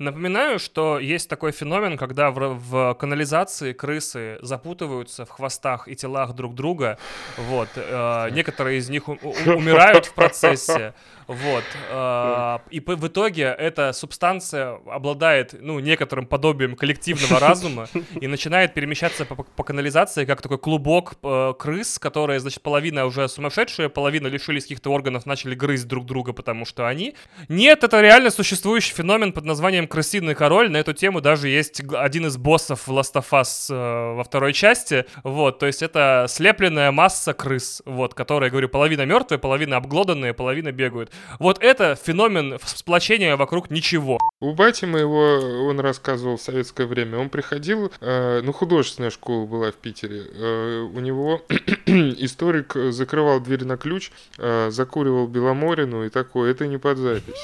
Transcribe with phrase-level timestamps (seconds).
[0.00, 6.32] Напоминаю, что есть такой феномен, когда в, в канализации крысы запутываются в хвостах и телах
[6.34, 6.98] друг друга.
[7.36, 7.68] Вот.
[7.76, 9.16] Э, некоторые из них у, у,
[9.56, 10.94] умирают в процессе.
[11.26, 11.64] Вот.
[11.90, 17.86] Э, и по, в итоге эта субстанция обладает, ну, некоторым подобием коллективного разума
[18.18, 23.28] и начинает перемещаться по, по канализации, как такой клубок э, крыс, которые, значит, половина уже
[23.28, 27.14] сумасшедшие, половина лишились каких-то органов, начали грызть друг друга, потому что они...
[27.50, 30.70] Нет, это реально существующий феномен под названием «крысиный король».
[30.70, 35.04] На эту тему даже есть один из боссов Last of Us э, во второй части.
[35.24, 40.72] Вот, то есть это слепленная масса крыс, вот, которые, говорю, половина мертвые, половина обглоданные, половина
[40.72, 41.10] бегают.
[41.38, 44.18] Вот это феномен сплочения вокруг ничего.
[44.40, 49.70] У бати моего, он рассказывал в советское время, он приходил, э, ну, художественная школа была
[49.72, 51.42] в Питере, э, у него
[51.86, 57.42] историк закрывал дверь на ключ, э, закуривал Беломорину и такое, это не под запись.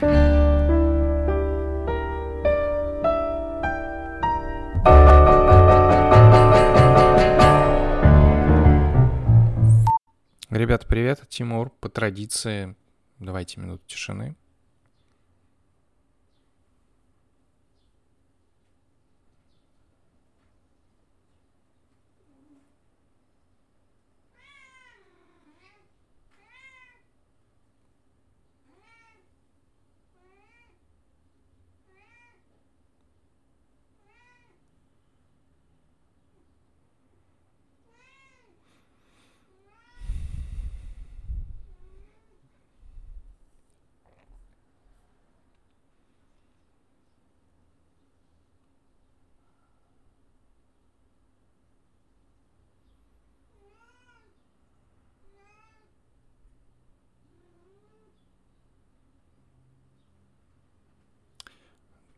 [0.00, 0.46] Ребята,
[10.86, 11.70] привет, Тимур.
[11.80, 12.76] По традиции,
[13.18, 14.36] давайте минуту тишины.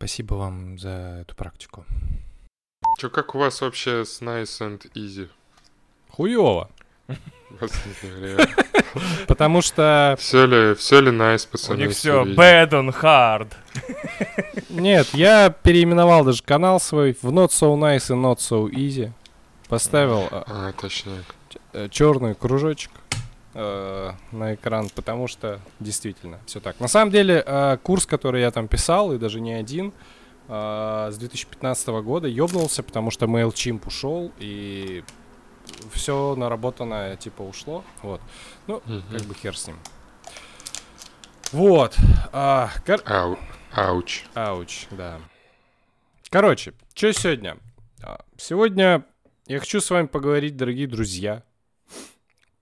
[0.01, 1.85] Спасибо вам за эту практику.
[2.99, 5.29] Чё, как у вас вообще с Nice and Easy?
[6.09, 6.71] Хуёво.
[9.29, 10.17] Потому что...
[10.19, 11.75] Все ли, все ли nice, пацаны?
[11.75, 13.53] У них все bad on hard.
[14.71, 19.13] Нет, я переименовал даже канал свой в Not So Nice и Not So Easy.
[19.69, 21.27] Поставил а, точняк.
[21.91, 22.91] черный кружочек
[23.55, 26.81] э, на экран, потому что действительно все так.
[26.81, 29.93] На самом деле, э, курс, который я там писал, и даже не один,
[30.49, 35.05] э, с 2015 года ёбнулся, потому что MailChimp ушел, и
[35.93, 37.85] все наработанное типа ушло.
[38.03, 38.21] Вот.
[38.67, 39.03] Ну, угу.
[39.11, 39.77] как бы хер с ним.
[41.53, 41.97] Вот.
[42.33, 43.01] А, кор...
[43.07, 43.39] Ау.
[43.73, 44.25] Ауч.
[44.35, 45.21] Ауч, да.
[46.29, 47.57] Короче, что сегодня?
[48.03, 49.05] А, сегодня
[49.47, 51.43] я хочу с вами поговорить, дорогие друзья,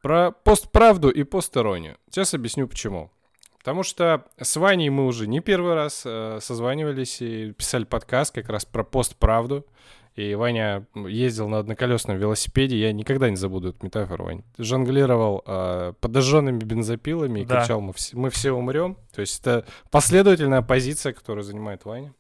[0.03, 1.97] про постправду и постиронию.
[2.11, 3.11] Сейчас объясню почему.
[3.59, 8.49] Потому что с Ваней мы уже не первый раз э, созванивались и писали подкаст как
[8.49, 9.67] раз про постправду.
[10.15, 12.77] И Ваня ездил на одноколесном велосипеде.
[12.77, 14.43] Я никогда не забуду эту метафору, Вань.
[14.59, 17.61] Жонглировал э, подожженными бензопилами и да.
[17.61, 18.97] кричал, мы все, мы все умрем.
[19.15, 22.15] То есть это последовательная позиция, которую занимает Ваня.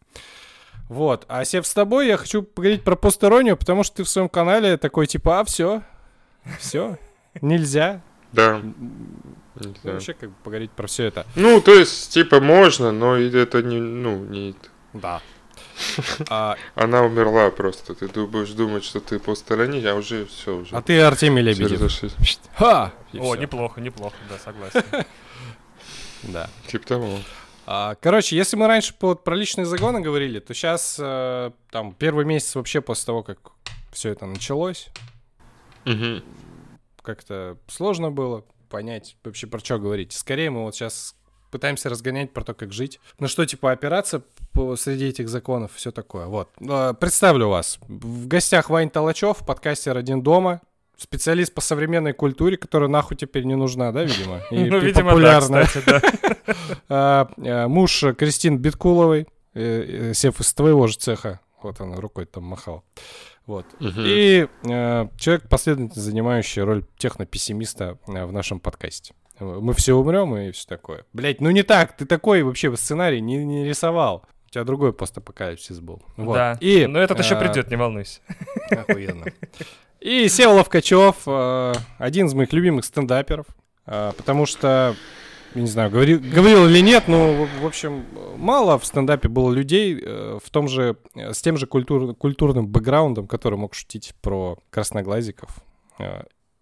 [0.88, 1.24] Вот.
[1.28, 4.76] А сев с тобой, я хочу поговорить про постеронию, потому что ты в своем канале
[4.76, 5.82] такой типа, а все,
[6.58, 6.98] все,
[7.40, 8.00] Нельзя?
[8.32, 8.60] Да.
[9.54, 9.92] Нельзя.
[9.92, 11.26] Вообще, как бы поговорить про все это.
[11.34, 14.54] Ну, то есть, типа, можно, но это не, ну, не...
[14.92, 15.20] Да.
[16.28, 16.56] А...
[16.74, 17.94] Она умерла просто.
[17.94, 20.74] Ты будешь думать, что ты по стороне, а уже все уже.
[20.76, 21.80] А ты Артемий Лебедев.
[22.56, 22.92] Ха!
[23.14, 23.34] О, все.
[23.36, 24.84] неплохо, неплохо, да, согласен.
[26.24, 26.50] Да.
[26.66, 27.18] Типа того.
[27.64, 32.56] А, короче, если мы раньше про личные загоны говорили, то сейчас э, там первый месяц
[32.56, 33.38] вообще после того, как
[33.92, 34.88] все это началось,
[37.02, 40.12] как-то сложно было понять вообще про что говорить.
[40.12, 41.14] Скорее мы вот сейчас
[41.50, 43.00] пытаемся разгонять про то, как жить.
[43.18, 44.22] На что, типа, опираться
[44.52, 46.26] по, среди этих законов, все такое.
[46.26, 46.50] Вот.
[46.68, 47.78] А, представлю вас.
[47.88, 50.60] В гостях Вань Толачев, подкастер «Один дома»,
[50.96, 54.40] специалист по современной культуре, которая нахуй теперь не нужна, да, видимо?
[54.50, 55.60] И, ну, видимо, популярна.
[55.60, 56.02] да, кстати, да.
[56.88, 62.24] А, а, муж Кристин Биткуловой, э, э, сев из твоего же цеха, вот она рукой
[62.24, 62.84] там махал.
[63.48, 63.64] Вот.
[63.80, 63.92] Угу.
[63.96, 69.14] И э, человек, последовательно занимающий роль технопессимиста э, в нашем подкасте.
[69.40, 71.06] Мы все умрем и все такое.
[71.14, 74.26] Блять, ну не так, ты такой вообще сценарий не, не рисовал.
[74.46, 76.02] У тебя другой постапокалипсис был.
[76.18, 76.34] Вот.
[76.34, 78.20] Да, и, но этот э, еще придет, не волнуйся.
[78.70, 79.24] Охуенно.
[80.00, 83.46] И Сева Ловкачев, э, один из моих любимых стендаперов,
[83.86, 84.94] э, потому что
[85.54, 88.04] не знаю, говорил, говорил или нет, но, в общем,
[88.36, 92.68] мало в стендапе было людей э, в том же, э, с тем же культур, культурным
[92.68, 95.50] бэкграундом, который мог шутить про красноглазиков.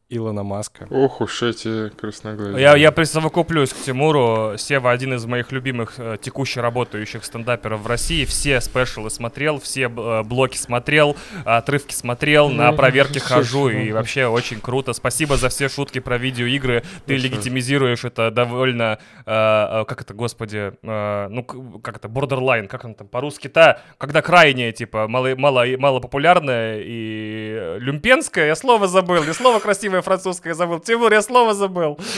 [0.09, 0.87] Илона Маска.
[0.89, 2.63] Ох уж эти красноглазые.
[2.63, 4.57] Я, я присовокуплюсь к Тимуру.
[4.57, 8.25] Сева один из моих любимых э, текуще работающих стендаперов в России.
[8.25, 13.69] Все спешалы смотрел, все э, блоки смотрел, отрывки смотрел, на Ну, проверки слушай, хожу.
[13.69, 14.93] И вообще очень круто.
[14.93, 16.85] Спасибо за все шутки про видеоигры.
[17.07, 19.01] Ты легитимизируешь это довольно...
[19.25, 20.73] э, э, как это, господи?
[20.83, 22.07] э, ну, как это?
[22.07, 22.69] Borderline.
[22.69, 23.81] Как он там по-русски-то?
[23.99, 28.47] Когда крайне, типа, мало, мало, мало популярное и люмпенское.
[28.47, 29.25] Я слово забыл.
[29.25, 30.81] И слово красивое французское забыл.
[30.81, 31.99] Тимур, я слово забыл.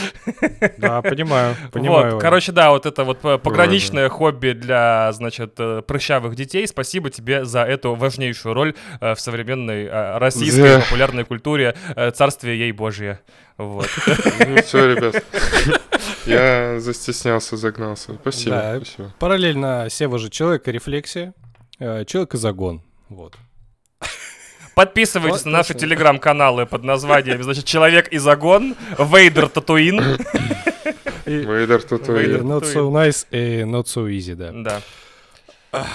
[0.77, 2.13] Да, понимаю, понимаю.
[2.13, 6.67] Вот, короче, да, вот это вот э, пограничное хобби для, значит, э, прыщавых детей.
[6.67, 11.75] Спасибо тебе за эту важнейшую роль э, в современной российской популярной культуре.
[12.15, 13.19] Царствие ей Божье.
[13.57, 13.89] Вот.
[14.47, 15.23] Ну все, ребят.
[16.25, 18.15] Я застеснялся, загнался.
[18.21, 18.55] Спасибо.
[18.55, 18.75] Да.
[18.77, 19.13] спасибо.
[19.19, 21.33] Параллельно Сева же человек и рефлексия,
[21.79, 22.81] человек и загон.
[23.09, 23.35] Вот.
[24.79, 29.99] Подписывайтесь Вот на наши телеграм-каналы под названием, значит, Человек и Загон, Вейдер Татуин.
[31.25, 32.47] Вейдер Татуин.
[32.49, 34.81] Not so nice и not so easy, да.
[35.73, 35.85] Да.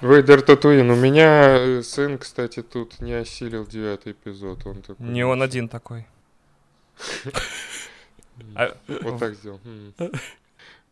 [0.00, 0.90] Вейдер Татуин.
[0.90, 4.66] У меня э, сын, кстати, тут не осилил девятый эпизод.
[4.66, 5.06] Он такой.
[5.06, 6.04] Не он один такой.
[8.56, 9.60] А, Вот так сделал.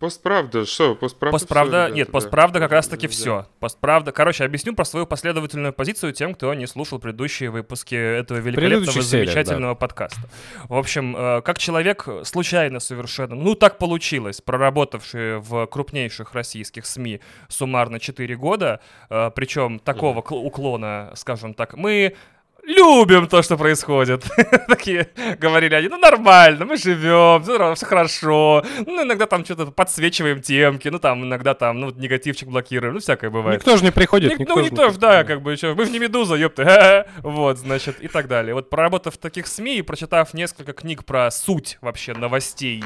[0.00, 0.94] Постправда, что?
[0.94, 2.12] Постправда, Постправда, ребята, нет, да.
[2.12, 3.12] постправда как раз-таки Да.
[3.12, 3.46] все.
[3.60, 8.90] Постправда, короче, объясню про свою последовательную позицию тем, кто не слушал предыдущие выпуски этого великолепного,
[9.02, 10.22] сериях, замечательного подкаста.
[10.70, 16.86] В общем, э, как человек э, случайно совершенно, ну так получилось, проработавший в крупнейших российских
[16.86, 18.80] СМИ суммарно 4 года,
[19.10, 22.16] причем такого кл- уклона, скажем так, мы
[22.64, 24.24] любим то, что происходит.
[24.68, 25.08] Такие
[25.38, 28.64] говорили они, ну нормально, мы живем, все хорошо.
[28.86, 33.30] Ну иногда там что-то подсвечиваем темки, ну там иногда там, ну негативчик блокируем, ну всякое
[33.30, 33.60] бывает.
[33.60, 35.74] Никто же не приходит, Ник- никто ну, же никто не ж, да, как бы, чё,
[35.74, 38.54] мы же не Медуза, ёпта, вот, значит, и так далее.
[38.54, 42.84] Вот проработав в таких СМИ и прочитав несколько книг про суть вообще новостей,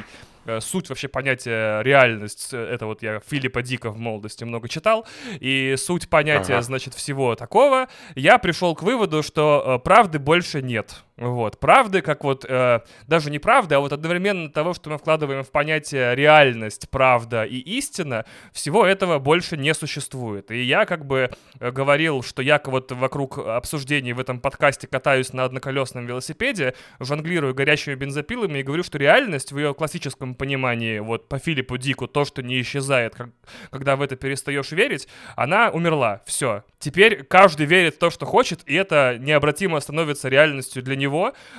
[0.61, 5.07] суть вообще понятия реальность, э, это вот я Филиппа Дика в молодости много читал,
[5.41, 6.63] и суть понятия, Ага.
[6.63, 11.03] значит, всего такого, я пришел к выводу, что э, правды больше нет.
[11.17, 15.45] Вот, правды, как вот, э, даже не правды, а вот одновременно того, что мы вкладываем
[15.45, 20.51] в понятие реальность, правда и истина, всего этого больше не существует.
[20.51, 21.31] И я как бы
[21.61, 27.55] э, говорил, что я вот вокруг обсуждений в этом подкасте катаюсь на одноколесном велосипеде, жонглирую
[27.55, 32.25] горящими бензопилами и говорю, что реальность в ее классическом понимании, вот по Филиппу Дику, то,
[32.25, 33.31] что не исчезает, как-
[33.71, 35.07] когда в это перестаешь верить,
[35.37, 36.23] она умерла.
[36.27, 36.65] Все.
[36.81, 41.04] Теперь каждый верит в то, что хочет, и это необратимо становится реальностью для него.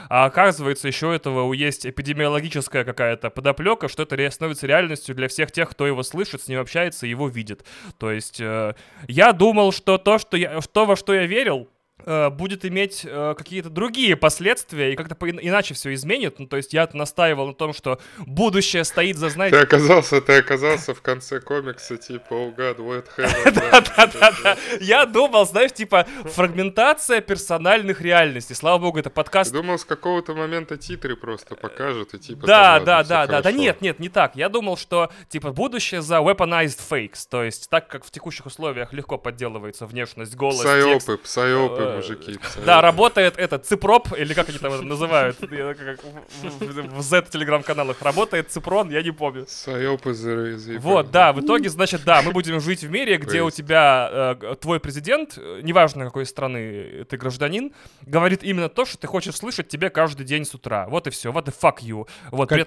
[0.09, 5.69] А оказывается, еще этого есть эпидемиологическая какая-то подоплека, что это становится реальностью для всех тех,
[5.69, 7.65] кто его слышит, с ним общается и его видит.
[7.97, 8.75] То есть э,
[9.07, 11.69] я думал, что то, что я, что во что я верил,
[12.05, 16.39] э, будет иметь э, какие-то другие последствия и как-то иначе все изменит.
[16.39, 20.37] Ну, то есть я настаивал на том, что будущее стоит за, Ты знаете, оказался, ты
[20.37, 23.05] оказался в конце комикса, типа, oh god, what.
[23.51, 24.57] Да-да-да.
[24.79, 28.53] Я думал, знаешь, типа фрагментация персональных реальностей.
[28.53, 29.51] Слава богу, это Ты подкаст.
[29.51, 32.45] думал, с какого-то момента титры просто покажут, и типа...
[32.47, 34.35] Да, да, да, да, да, нет, нет, не так.
[34.35, 38.93] Я думал, что типа будущее за weaponized fakes, то есть так как в текущих условиях
[38.93, 41.05] легко подделывается внешность, голос, текст.
[41.05, 42.39] Псайопы, псайопы, Э, мужики.
[42.65, 49.01] Да, работает этот ципроп, или как они там это называют, в- Z-телеграм-каналах, работает ципрон, я
[49.01, 49.45] не помню.
[50.79, 54.55] Вот, да, в итоге, значит, да, мы будем жить в мире, где у тебя э,
[54.59, 57.71] твой президент, э, неважно какой страны ты гражданин,
[58.05, 60.87] говорит именно то, что ты хочешь слышать тебе каждый день с утра.
[60.87, 62.07] Вот и все, вот и fuck you.
[62.31, 62.63] Вот, Как при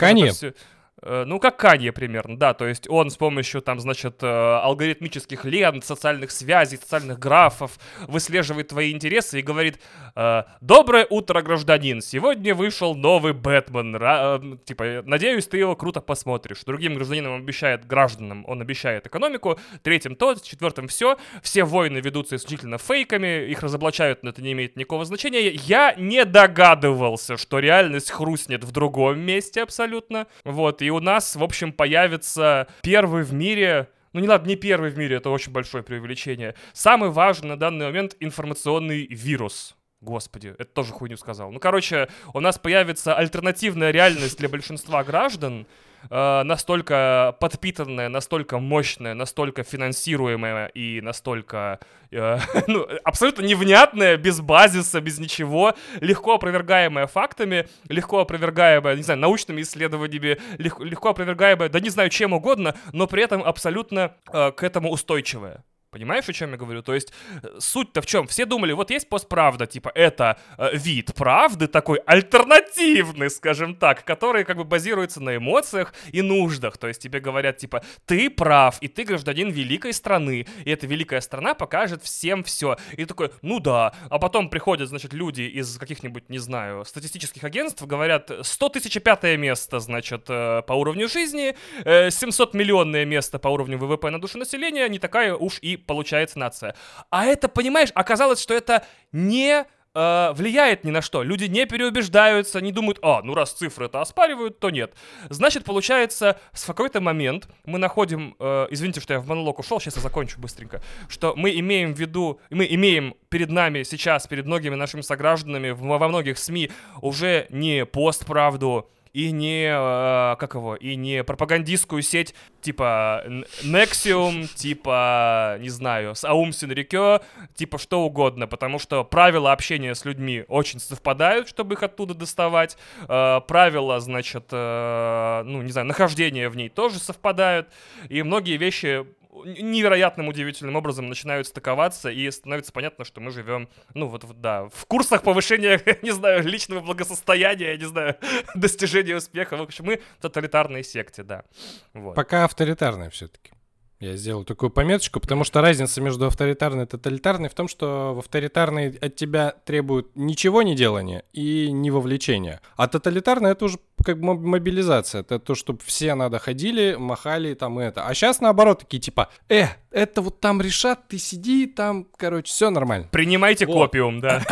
[1.02, 5.44] э, Ну, как Канье примерно, да, то есть он с помощью, там, значит, э, алгоритмических
[5.44, 9.80] лент, социальных связей, социальных графов выслеживает твои интересы и говорит,
[10.16, 16.62] э, «Доброе утро, гражданин, сегодня вышел новый Бэтмен, типа, надеюсь, ты его круто посмотришь».
[16.64, 22.78] Другим гражданинам обещает, гражданам он обещает экономику, третьим то, четвертым все, все войны ведутся исключительно
[22.78, 25.50] фейками, их разоблачают, но это не имеет никакого значения.
[25.50, 31.42] Я не догадывался, что реальность хрустнет в другом месте абсолютно, вот, и у нас, в
[31.42, 35.84] общем, появится первый в мире ну не ладно, не первый в мире, это очень большое
[35.84, 36.54] преувеличение.
[36.72, 39.76] Самый важный на данный момент информационный вирус.
[40.00, 41.50] Господи, это тоже хуйню сказал.
[41.50, 45.66] Ну, короче, у нас появится альтернативная реальность для большинства граждан,
[46.10, 55.00] э, настолько подпитанная, настолько мощная, настолько финансируемая и настолько э, ну, абсолютно невнятная, без базиса,
[55.00, 61.80] без ничего, легко опровергаемая фактами, легко опровергаемая, не знаю, научными исследованиями, лег- легко опровергаемая, да
[61.80, 65.64] не знаю, чем угодно, но при этом абсолютно э, к этому устойчивая.
[65.90, 66.82] Понимаешь, о чем я говорю?
[66.82, 68.26] То есть э, суть-то в чем?
[68.26, 74.44] Все думали, вот есть постправда, типа это э, вид правды такой альтернативный, скажем так, который
[74.44, 76.76] как бы базируется на эмоциях и нуждах.
[76.76, 81.22] То есть тебе говорят типа ты прав и ты гражданин великой страны, и эта великая
[81.22, 82.76] страна покажет всем все.
[82.98, 83.94] И такой, ну да.
[84.10, 89.38] А потом приходят, значит, люди из каких-нибудь, не знаю, статистических агентств, говорят 100 тысяч пятое
[89.38, 94.36] место, значит, э, по уровню жизни, 700 э, миллионное место по уровню ВВП на душу
[94.36, 96.74] населения, не такая уж и получается нация.
[97.10, 101.22] А это, понимаешь, оказалось, что это не э, влияет ни на что.
[101.22, 104.94] Люди не переубеждаются, не думают, а, ну раз цифры это оспаривают, то нет.
[105.28, 109.96] Значит, получается, в какой-то момент мы находим, э, извините, что я в монолог ушел, сейчас
[109.96, 114.74] я закончу быстренько, что мы имеем в виду, мы имеем перед нами сейчас, перед многими
[114.74, 116.70] нашими согражданами во многих СМИ
[117.02, 123.24] уже не постправду, и не, э, как его, и не пропагандистскую сеть типа
[123.64, 127.20] Nexium, типа, не знаю, с Аум Синрикё,
[127.56, 132.78] типа что угодно, потому что правила общения с людьми очень совпадают, чтобы их оттуда доставать,
[133.08, 137.68] э, правила, значит, э, ну, не знаю, нахождения в ней тоже совпадают,
[138.08, 139.04] и многие вещи
[139.44, 144.86] невероятным удивительным образом начинают стыковаться, и становится понятно, что мы живем, ну вот, да, в
[144.86, 148.16] курсах повышения, не знаю, личного благосостояния, не знаю,
[148.54, 149.56] достижения успеха.
[149.56, 151.44] В общем, мы в тоталитарной секте, да.
[151.92, 152.14] Вот.
[152.14, 153.52] Пока авторитарная все-таки.
[154.00, 158.20] Я сделал такую пометочку, потому что разница между авторитарной и тоталитарной в том, что в
[158.20, 162.60] авторитарной от тебя требуют ничего не делания и не вовлечения.
[162.76, 165.22] А тоталитарная это уже как мобилизация.
[165.22, 168.06] Это то, чтобы все надо ходили, махали там и это.
[168.06, 172.70] А сейчас наоборот такие типа, э, это вот там решат, ты сиди, там, короче, все
[172.70, 173.08] нормально.
[173.10, 173.74] Принимайте вот.
[173.74, 174.42] копиум, да.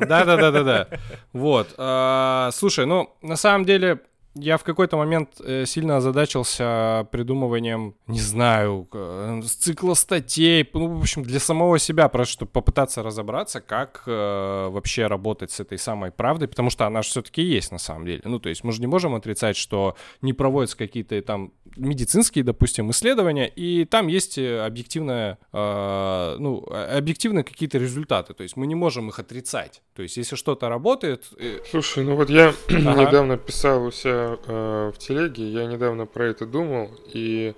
[0.00, 0.88] Да-да-да-да-да.
[1.34, 1.74] Вот.
[1.76, 4.00] А, слушай, ну, на самом деле,
[4.38, 11.00] я в какой-то момент э, сильно озадачился придумыванием, не знаю, э, цикла статей, ну, в
[11.00, 16.10] общем, для самого себя, просто чтобы попытаться разобраться, как э, вообще работать с этой самой
[16.10, 18.20] правдой, потому что она же все-таки есть на самом деле.
[18.24, 22.90] Ну, то есть мы же не можем отрицать, что не проводятся какие-то там медицинские, допустим,
[22.90, 28.74] исследования, и там есть э, объективная, э, ну, объективные какие-то результаты, то есть мы не
[28.74, 29.82] можем их отрицать.
[29.94, 31.24] То есть если что-то работает...
[31.70, 33.06] Слушай, ну вот я ага.
[33.06, 37.54] недавно писал у себя э, в телеге, я недавно про это думал, и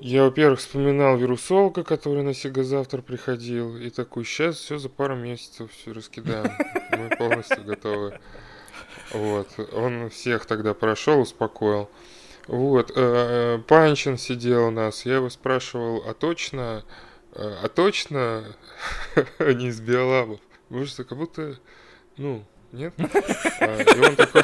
[0.00, 5.16] я, во-первых, вспоминал вирусолога, который на Сега завтра приходил, и такой, сейчас все за пару
[5.16, 6.52] месяцев все раскидаем,
[6.90, 8.18] мы полностью готовы.
[9.12, 11.88] Вот, он всех тогда прошел, успокоил.
[12.46, 16.84] Вот, э, э, Панчин сидел у нас, я его спрашивал, а точно,
[17.32, 18.44] э, а точно
[19.38, 20.40] не из биолабов?
[20.68, 21.56] Может, как будто,
[22.16, 22.44] ну,
[22.74, 22.94] нет?
[23.60, 24.42] А, и он такой...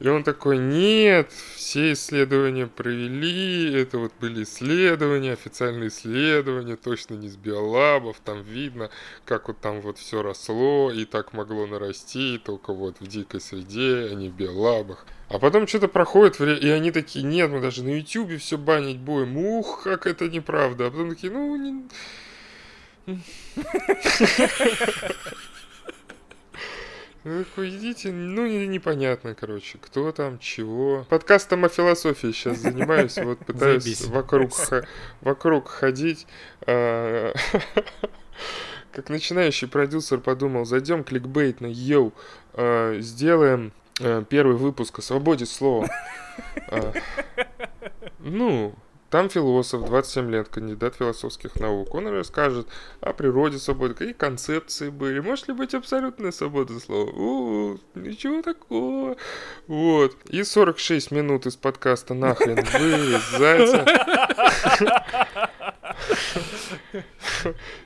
[0.00, 7.28] И он такой, нет, все исследования провели, это вот были исследования, официальные исследования, точно не
[7.28, 8.90] с биолабов, там видно,
[9.24, 14.08] как вот там вот все росло, и так могло нарасти, только вот в дикой среде,
[14.10, 15.06] а не в биолабах.
[15.28, 19.38] А потом что-то проходит и они такие, нет, мы даже на ютюбе все банить будем,
[19.38, 20.88] ух, как это неправда.
[20.88, 21.88] А потом такие, ну, не...
[27.24, 31.06] Ну, идите, ну, непонятно, короче, кто там, чего.
[31.08, 34.52] Подкастом о философии сейчас занимаюсь, вот пытаюсь вокруг,
[35.22, 36.26] вокруг ходить.
[36.66, 37.32] А,
[38.92, 42.12] как начинающий продюсер подумал, зайдем кликбейтно, йоу,
[42.52, 45.88] а, сделаем а, первый выпуск о свободе слова.
[48.26, 48.74] Ну,
[49.14, 51.94] там философ, 27 лет, кандидат философских наук.
[51.94, 52.66] Он расскажет
[53.00, 55.20] о природе свободы, какие концепции были.
[55.20, 57.12] Может ли быть абсолютная свобода слова?
[57.14, 59.16] О, ничего такого.
[59.68, 60.16] Вот.
[60.30, 63.88] И 46 минут из подкаста нахрен вырезать.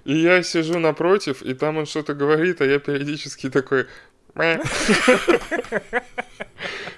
[0.07, 3.87] И я сижу напротив, и там он что-то говорит, а я периодически такой...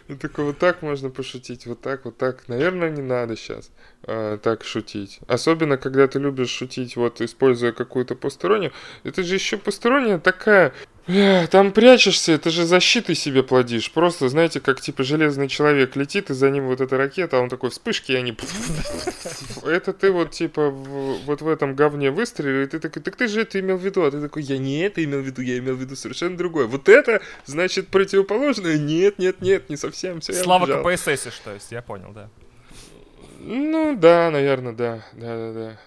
[0.09, 2.49] И такой, вот так можно пошутить, вот так, вот так.
[2.49, 3.71] Наверное, не надо сейчас
[4.03, 5.21] э, так шутить.
[5.29, 8.73] Особенно, когда ты любишь шутить, вот, используя какую-то постороннюю.
[9.05, 10.73] Это же еще посторонняя такая
[11.51, 13.91] там прячешься, это же защиты себе плодишь.
[13.91, 17.49] Просто, знаете, как типа железный человек летит, и за ним вот эта ракета, а он
[17.49, 18.37] такой вспышки, и они...
[19.65, 23.43] Это ты вот типа вот в этом говне выстрелил, и ты такой, так ты же
[23.43, 25.75] это имел в виду, а ты такой, я не это имел в виду, я имел
[25.75, 26.67] в виду совершенно другое.
[26.67, 28.79] Вот это, значит, противоположное?
[28.79, 30.21] Нет, нет, нет, не совсем.
[30.21, 32.29] Все, Слава КПСС, что есть, я понял, да.
[33.41, 35.81] Ну да, наверное, да, да, да, да.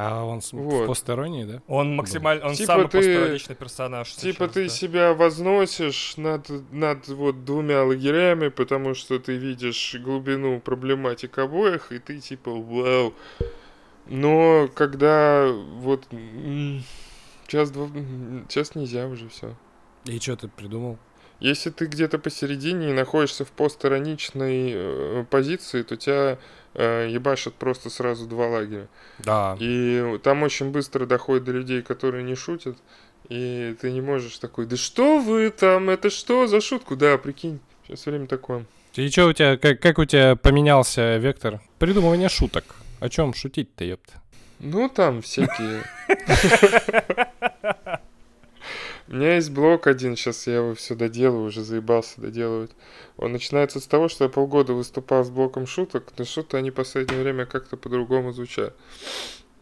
[0.00, 0.84] А он вот.
[0.84, 1.60] в посторонней, да?
[1.66, 4.12] Он максимально, он типа самый ты, постороничный персонаж.
[4.12, 4.68] Типа сейчас, ты да.
[4.68, 11.98] себя возносишь над, над вот двумя лагерями, потому что ты видишь глубину проблематик обоих, и
[11.98, 13.12] ты типа, вау,
[14.06, 16.84] Но когда вот м,
[17.48, 17.88] час, два,
[18.48, 19.56] час нельзя уже все.
[20.04, 20.96] И что ты придумал?
[21.40, 26.38] Если ты где-то посередине и находишься в постироничной э, позиции, то тебя
[26.82, 28.88] ебашат просто сразу два лагеря.
[29.18, 29.56] Да.
[29.58, 32.76] И там очень быстро доходит до людей, которые не шутят.
[33.28, 36.96] И ты не можешь такой, да что вы там, это что за шутку?
[36.96, 38.64] Да, прикинь, сейчас время такое.
[38.94, 42.64] И что у тебя, как, как у тебя поменялся вектор придумывания шуток?
[43.00, 44.14] О чем шутить-то, ёпта?
[44.60, 45.82] Ну, там всякие.
[49.10, 52.70] У меня есть блок один, сейчас я его все доделаю, уже заебался доделывать.
[53.16, 56.74] Он начинается с того, что я полгода выступал с блоком шуток, но шутки они в
[56.74, 58.74] последнее время как-то по-другому звучат.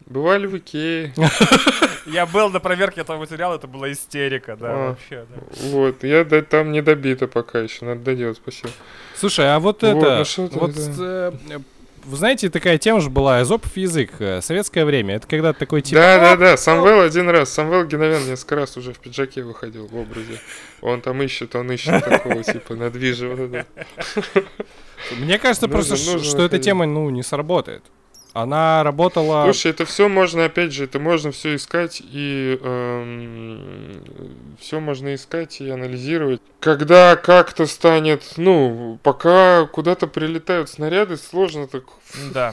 [0.06, 1.12] Бывали в Икее,
[2.06, 4.88] Я был на проверке этого материала, это была истерика, да, А.
[4.90, 5.42] вообще, да.
[5.70, 8.70] вот, я до- там не добито пока еще, надо доделать, спасибо.
[9.16, 10.24] Слушай, а вот Вот, это...
[10.38, 11.32] ну вот, да.
[11.50, 11.58] э,
[12.06, 15.16] вы знаете, такая тема же была, эзопов язык, э, советское время.
[15.16, 16.00] Это когда такой типа...
[16.00, 19.96] Да, да, да, Самвел один раз, Самвел Геновян несколько раз уже в пиджаке выходил в
[19.96, 20.40] образе.
[20.80, 23.66] Он там ищет, он ищет такого типа это.
[25.18, 27.82] Мне кажется просто, что эта тема, ну, не сработает.
[28.36, 29.44] Она работала...
[29.44, 32.58] Слушай, это все можно, опять же, это можно все искать и
[34.60, 36.42] все можно искать и анализировать.
[36.60, 41.84] Когда как-то станет, ну, пока куда-то прилетают снаряды, сложно так.
[42.34, 42.52] Да.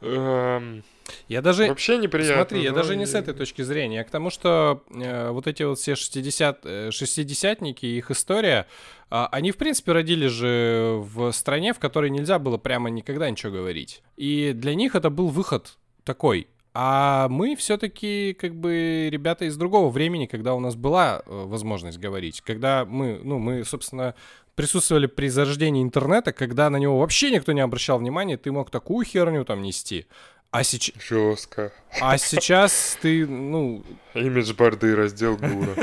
[1.28, 1.68] Я даже...
[1.68, 2.36] Вообще неприятно.
[2.36, 5.46] Смотри, я даже не и- с этой точки зрения, а к тому, что э, вот
[5.46, 8.66] эти вот все 60, э, шестидесятники их история,
[9.10, 13.52] а, они, в принципе, родились же в стране, в которой нельзя было прямо никогда ничего
[13.52, 14.02] говорить.
[14.16, 16.48] И для них это был выход такой.
[16.74, 21.98] А мы все-таки, как бы, ребята из другого времени, когда у нас была э, возможность
[21.98, 24.14] говорить, когда мы, ну, мы, собственно,
[24.54, 29.04] присутствовали при зарождении интернета, когда на него вообще никто не обращал внимания, ты мог такую
[29.04, 30.06] херню там нести.
[30.52, 30.92] А, сеч...
[31.00, 31.72] Жестко.
[31.98, 33.82] а сейчас ты, ну,
[34.12, 35.74] Имидж борды, раздел Гура.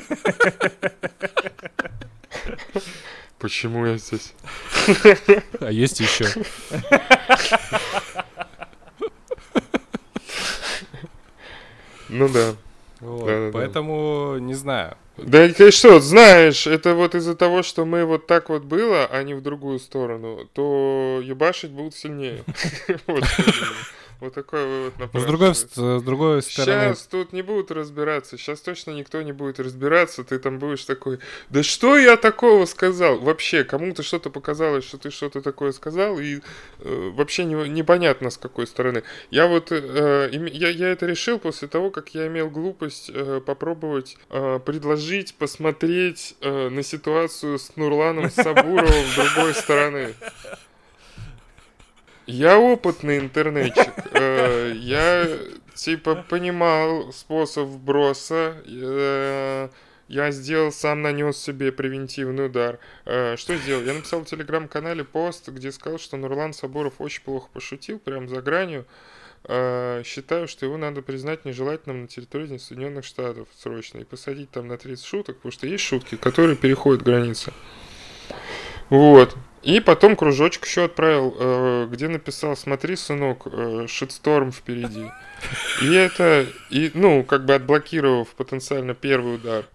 [3.39, 4.33] Почему я здесь?
[5.59, 6.27] а есть еще.
[12.09, 12.55] Ну да.
[12.99, 13.51] Вот.
[13.53, 14.97] Поэтому не знаю.
[15.17, 19.23] Да ты что, знаешь, это вот из-за того, что мы вот так вот было, а
[19.23, 22.43] не в другую сторону, то ебашить будут сильнее.
[24.19, 28.91] Вот такой вывод С другой, с другой стороны, Сейчас тут не будут разбираться, сейчас точно
[28.91, 33.19] никто не будет разбираться, ты там будешь такой, да что я такого сказал?
[33.19, 36.41] Вообще, кому-то что-то показалось, что ты что-то такое сказал, и
[36.79, 39.03] э, вообще не- непонятно с какой стороны.
[39.31, 44.17] Я вот, э, я, я это решил после того, как я имел глупость э, попробовать
[44.29, 50.13] э, предложить посмотреть э, на ситуацию с Нурланом Сабуровым с другой стороны.
[52.29, 53.91] Я опытный интернетчик.
[54.13, 55.27] Э, Я
[55.75, 58.57] типа понимал способ вброса.
[58.67, 59.69] э,
[60.07, 62.79] Я сделал, сам нанес себе превентивный удар.
[63.05, 63.83] Э, Что сделал?
[63.83, 68.41] Я написал в телеграм-канале пост, где сказал, что Нурлан Сабуров очень плохо пошутил, прям за
[68.41, 68.85] гранью.
[70.03, 74.77] Считаю, что его надо признать нежелательным на территории Соединенных Штатов срочно и посадить там на
[74.77, 77.53] 30 шуток, потому что есть шутки, которые переходят границы.
[78.89, 79.37] Вот.
[79.69, 85.11] И потом кружочек еще отправил, э, где написал, смотри, сынок, э, шитсторм впереди.
[85.83, 89.67] И это, и, ну, как бы отблокировав потенциально первый удар.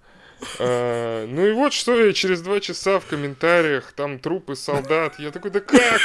[0.59, 5.21] Э, ну и вот что я через два часа в комментариях, там трупы солдат.
[5.21, 6.01] Я такой, да как?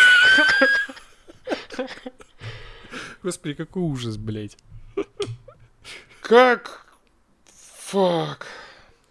[3.23, 4.55] господи, какой ужас, блядь.
[6.21, 6.85] Как?
[7.87, 8.45] Фак.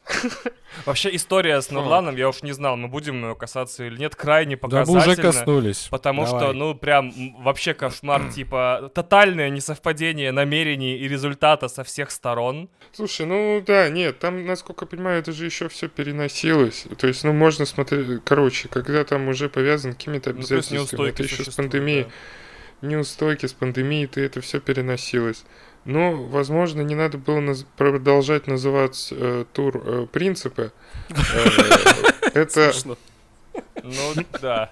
[0.87, 4.57] Вообще история с Нурланом, я уж не знал, мы будем ее касаться или нет, крайне
[4.57, 5.33] Да мы уже показательна.
[5.33, 5.89] коснулись.
[5.91, 6.55] Потому что, Давай.
[6.55, 12.69] ну, прям вообще кошмар, типа, тотальное несовпадение намерений и результата со всех сторон.
[12.93, 16.87] Слушай, ну да, нет, там, насколько я понимаю, это же еще все переносилось.
[16.99, 21.23] То есть, ну, можно смотреть, короче, когда там уже повязан какими-то Ну, обязательствами, неустойки это
[21.25, 22.05] еще с пандемией.
[22.05, 22.89] да.
[22.89, 25.45] неустойки с пандемией, то это все переносилось.
[25.89, 30.71] Но, возможно, не надо было наз- продолжать называть э, тур э, принципы.
[31.09, 32.75] Э, Это.
[33.83, 34.71] Ну, да.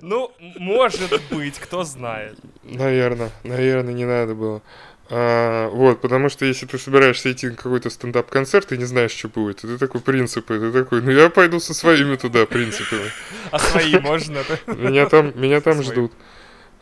[0.00, 2.38] Ну, может быть, кто знает.
[2.62, 4.62] Наверное, наверное, не надо было.
[5.10, 9.28] А, вот, потому что если ты собираешься идти на какой-то стендап-концерт и не знаешь, что
[9.28, 13.10] будет, и ты такой принципы, ты такой, ну я пойду со своими туда принципами.
[13.50, 14.42] А свои можно?
[14.66, 16.12] Меня там, меня там ждут.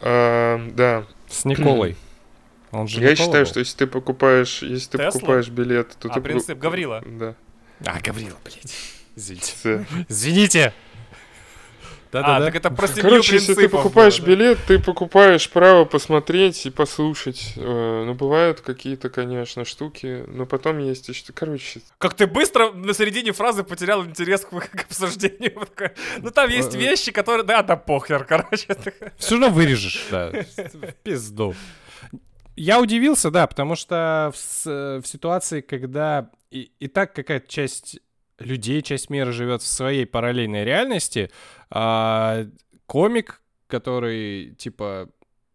[0.00, 1.97] А, да, С Николой.
[2.73, 3.51] Он же я Никола считаю, был.
[3.51, 5.12] что если ты покупаешь, если ты Теслу?
[5.21, 6.21] покупаешь билет, то А, ты...
[6.21, 7.03] принцип Гаврила.
[7.07, 7.35] Да.
[7.85, 8.75] А, Гаврила, блядь.
[10.09, 10.73] Извините.
[12.12, 12.33] Ц- Извините.
[12.33, 14.33] А, так это про семью Короче, если ты покупаешь было, да?
[14.33, 17.53] билет, ты покупаешь право посмотреть и послушать.
[17.57, 21.33] Э, Ну, бывают какие-то, конечно, штуки, но потом есть еще...
[21.33, 25.66] Короче, Как ты быстро на середине фразы потерял интерес к, к обсуждению.
[26.18, 26.81] Ну там есть Э, э.
[26.81, 27.44] вещи, которые...
[27.44, 28.66] Да, да похер, короче.
[29.18, 30.33] Все равно вырежешь, да.
[31.03, 31.55] Пизду.
[32.57, 38.01] Я удивился, да, потому что в, в ситуации, когда и, и так какая-то часть
[38.40, 41.31] людей, часть мира живет в своей параллельной реальности,
[41.70, 42.46] а,
[42.87, 45.09] комик, который, типа,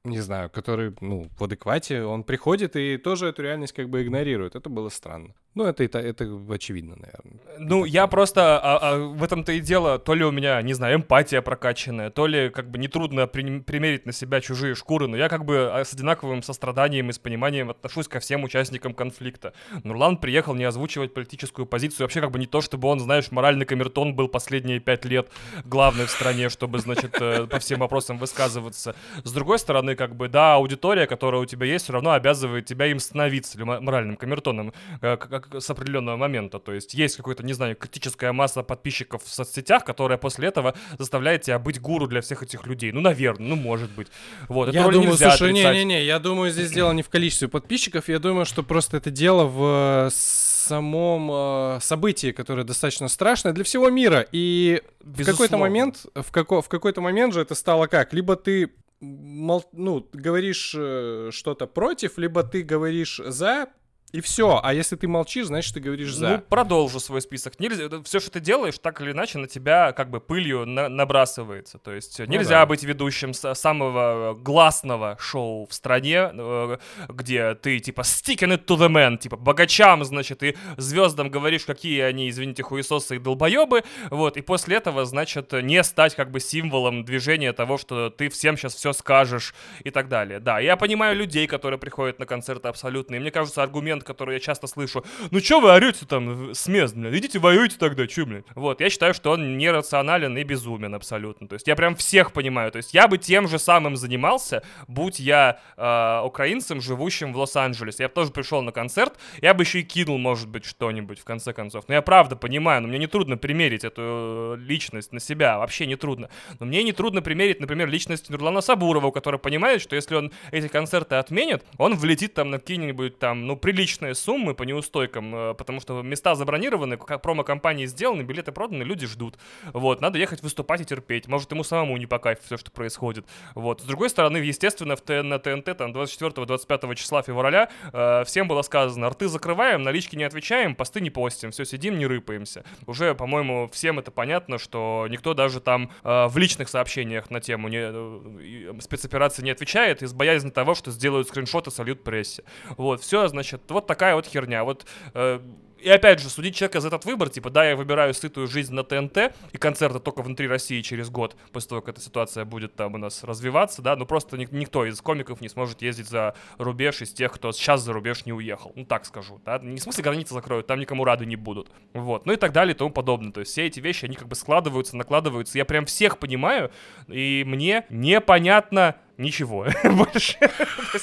[0.04, 4.56] не знаю, который, ну, в адеквате, он приходит и тоже эту реальность как бы игнорирует.
[4.56, 5.34] Это было странно.
[5.56, 7.40] Ну, это, та- это очевидно, наверное.
[7.60, 10.98] Ну, я просто а, а, в этом-то и дело, то ли у меня, не знаю,
[10.98, 15.30] эмпатия прокачанная, то ли как бы нетрудно при- примерить на себя чужие шкуры, но я
[15.30, 19.54] как бы а, с одинаковым состраданием и с пониманием отношусь ко всем участникам конфликта.
[19.86, 23.66] Нурлан приехал не озвучивать политическую позицию, вообще как бы не то, чтобы он, знаешь, моральный
[23.66, 25.30] камертон был последние пять лет
[25.64, 28.94] главный в стране, чтобы, значит, э, по всем вопросам высказываться.
[29.24, 32.88] С другой стороны, как бы, да, аудитория, которая у тебя есть, все равно обязывает тебя
[32.88, 36.60] им становиться, моральным камертоном, э, как с определенного момента.
[36.60, 41.44] То есть есть какой-то, не знаю, критическая масса подписчиков в соцсетях, которая после этого заставляет
[41.44, 42.92] тебя быть гуру для всех этих людей.
[42.92, 44.08] Ну, наверное, ну, может быть.
[44.48, 48.46] Вот, Я думаю, слушай, не-не-не, я думаю, здесь дело не в количестве подписчиков, я думаю,
[48.46, 54.26] что просто это дело в э, самом э, событии, которое достаточно страшное для всего мира.
[54.32, 55.58] И в какой-то Безусловно.
[55.58, 58.14] момент, в, како- в какой-то момент же это стало как?
[58.14, 63.68] Либо ты мол- ну, говоришь э, что-то против, либо ты говоришь за,
[64.12, 64.62] и все.
[64.64, 66.30] А если ты молчишь, значит, ты говоришь за.
[66.30, 67.60] Ну, продолжу свой список.
[67.60, 71.80] Нельзя, все, что ты делаешь, так или иначе на тебя как бы пылью на- набрасывается.
[71.80, 72.66] То есть э, Ну нельзя да.
[72.66, 76.78] быть ведущим самого гласного шоу в стране, э,
[77.10, 82.02] где ты типа sticking it to the man, типа богачам, значит, и звездам говоришь, какие
[82.02, 87.04] они, извините, хуесосы и долбоебы, вот, и после этого, значит, не стать как бы символом
[87.04, 90.40] движения того, что ты всем сейчас все скажешь и так далее.
[90.40, 94.40] Да, я понимаю людей, которые приходят на концерты абсолютно, и мне кажется, аргумент, который я
[94.40, 98.46] часто слышу, ну чё вы орете там с мест, блядь, идите воюйте тогда, чё, блядь.
[98.56, 101.48] Вот, я считаю, что он нерационален и безумен абсолютно.
[101.48, 102.72] То есть я прям всех понимаю.
[102.72, 108.04] То есть я бы тем же самым занимался, будь я э, украинцем, живущим в Лос-Анджелесе.
[108.04, 111.24] Я бы тоже пришел на концерт, я бы еще и кинул, может быть, что-нибудь в
[111.24, 111.86] конце концов.
[111.88, 115.86] Но я правда понимаю, но мне не трудно примерить эту э, личность на себя, вообще
[115.86, 116.30] не трудно.
[116.60, 120.68] Но мне не трудно примерить, например, личность Нурлана Сабурова, который понимает, что если он эти
[120.68, 125.80] концерты отменит, он влетит там на какие-нибудь там, ну, приличные суммы по неустойкам, э, потому
[125.80, 129.38] что места забронированы, как промо-компании сделаны, билеты проданы, люди ждут.
[129.74, 131.28] Вот, надо ехать выступать и терпеть.
[131.28, 133.26] Может, ему самому не по кайфу все, что происходит.
[133.54, 133.82] Вот.
[133.82, 138.62] С другой стороны, естественно, в ТН, на ТНТ там 24-25 числа февраля э, всем было
[138.62, 142.64] сказано, рты закрываем, налички не отвечаем, посты не постим, все, сидим, не рыпаемся.
[142.86, 147.68] Уже, по-моему, всем это понятно, что никто даже там э, в личных сообщениях на тему
[147.68, 152.44] не, э, спецоперации не отвечает из боязни того, что сделают скриншоты, сольют прессе.
[152.78, 154.64] Вот, все, значит, вот такая вот херня.
[154.64, 155.40] Вот э,
[155.86, 158.84] и опять же, судить человека за этот выбор, типа, да, я выбираю сытую жизнь на
[158.84, 162.96] ТНТ и концерты только внутри России через год, после того, как эта ситуация будет там
[162.96, 167.04] у нас развиваться, да, ну просто ник- никто из комиков не сможет ездить за рубеж
[167.04, 168.72] из тех, кто сейчас за рубеж не уехал.
[168.76, 171.70] Ну так скажу, да, не в смысле границы закроют, там никому рады не будут.
[171.94, 173.32] Вот, ну и так далее и тому подобное.
[173.32, 175.56] То есть все эти вещи, они как бы складываются, накладываются.
[175.58, 176.72] Я прям всех понимаю,
[177.08, 180.38] и мне непонятно ничего больше.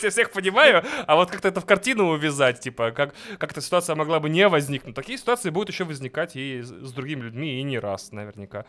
[0.03, 3.97] Я всех понимаю, а вот как-то это в картину увязать, типа, как, как эта ситуация
[3.97, 4.95] могла бы не возникнуть.
[4.95, 8.65] Такие ситуации будут еще возникать и с, другими людьми, и не раз, наверняка.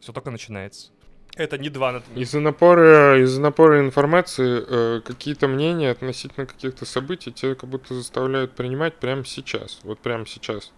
[0.00, 0.92] Все только начинается.
[1.36, 7.54] Это не два Из-за напора, из-за напора информации э, какие-то мнения относительно каких-то событий тебя
[7.54, 9.80] как будто заставляют принимать прямо сейчас.
[9.82, 10.72] Вот прямо сейчас.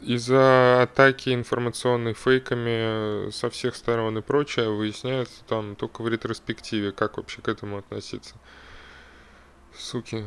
[0.00, 6.92] Из-за атаки информационной фейками э, со всех сторон и прочее выясняется там только в ретроспективе,
[6.92, 8.34] как вообще к этому относиться.
[9.76, 10.24] Суки.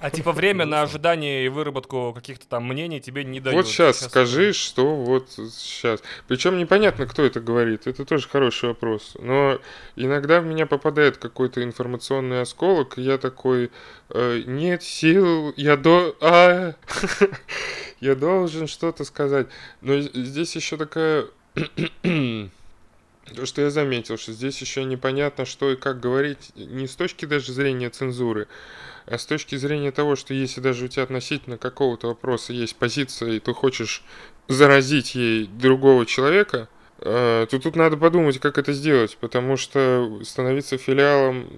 [0.00, 3.56] А типа время на ожидание и выработку каких-то там мнений тебе не дают.
[3.56, 6.02] Вот сейчас скажи, что вот сейчас.
[6.26, 7.86] Причем непонятно, кто это говорит.
[7.86, 9.16] Это тоже хороший вопрос.
[9.18, 9.58] Но
[9.96, 13.70] иногда в меня попадает какой-то информационный осколок, и я такой,
[14.10, 16.16] э, нет сил, я до...
[16.20, 16.74] А,
[18.00, 19.48] я должен что-то сказать.
[19.80, 21.26] Но здесь еще такая...
[23.34, 27.24] То, что я заметил, что здесь еще непонятно, что и как говорить, не с точки
[27.24, 28.48] даже зрения цензуры,
[29.06, 33.32] а с точки зрения того, что если даже у тебя относительно какого-то вопроса есть позиция,
[33.32, 34.02] и ты хочешь
[34.48, 40.78] заразить ей другого человека, э, то тут надо подумать, как это сделать, потому что становиться
[40.78, 41.48] филиалом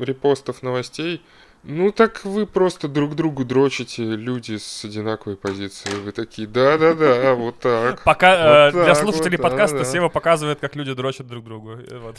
[0.00, 1.22] репостов новостей
[1.68, 5.96] Ну так вы просто друг другу дрочите, люди с одинаковой позицией.
[5.96, 8.04] Вы такие, да-да-да, вот так.
[8.04, 9.84] Пока э, Вот для так слушателей вот, да, подкаста да.
[9.84, 11.72] Сева показывает, как люди дрочат друг другу.
[11.72, 12.16] Э, Вот.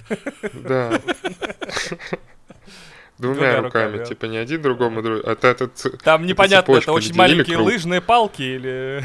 [0.53, 0.99] Да.
[3.17, 4.03] Двумя Двумя руками, руками, да.
[4.05, 9.03] типа не один другому друг, а ц- Там непонятно, это очень маленькие лыжные палки или...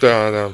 [0.00, 0.52] Да, да.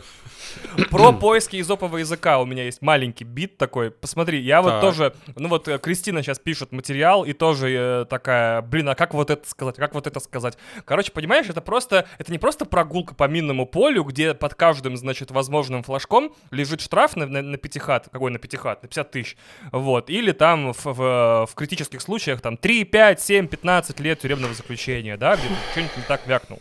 [0.91, 3.91] Про поиски изопового языка у меня есть маленький бит такой.
[3.91, 5.15] Посмотри, я вот тоже...
[5.37, 9.31] Ну вот э, Кристина сейчас пишет материал и тоже э, такая, блин, а как вот
[9.31, 10.57] это сказать, как вот это сказать?
[10.85, 12.07] Короче, понимаешь, это просто...
[12.19, 17.17] Это не просто прогулка по минному полю, где под каждым, значит, возможным флажком лежит штраф
[17.17, 18.09] на, на, на пятихат.
[18.11, 18.83] Какой на пятихат?
[18.83, 19.37] На 50 тысяч.
[19.73, 20.11] Вот.
[20.11, 25.17] Или там в, в, в критических случаях там 3, 5, 7, 15 лет тюремного заключения,
[25.17, 26.61] да, где ты что-нибудь не так вякнул.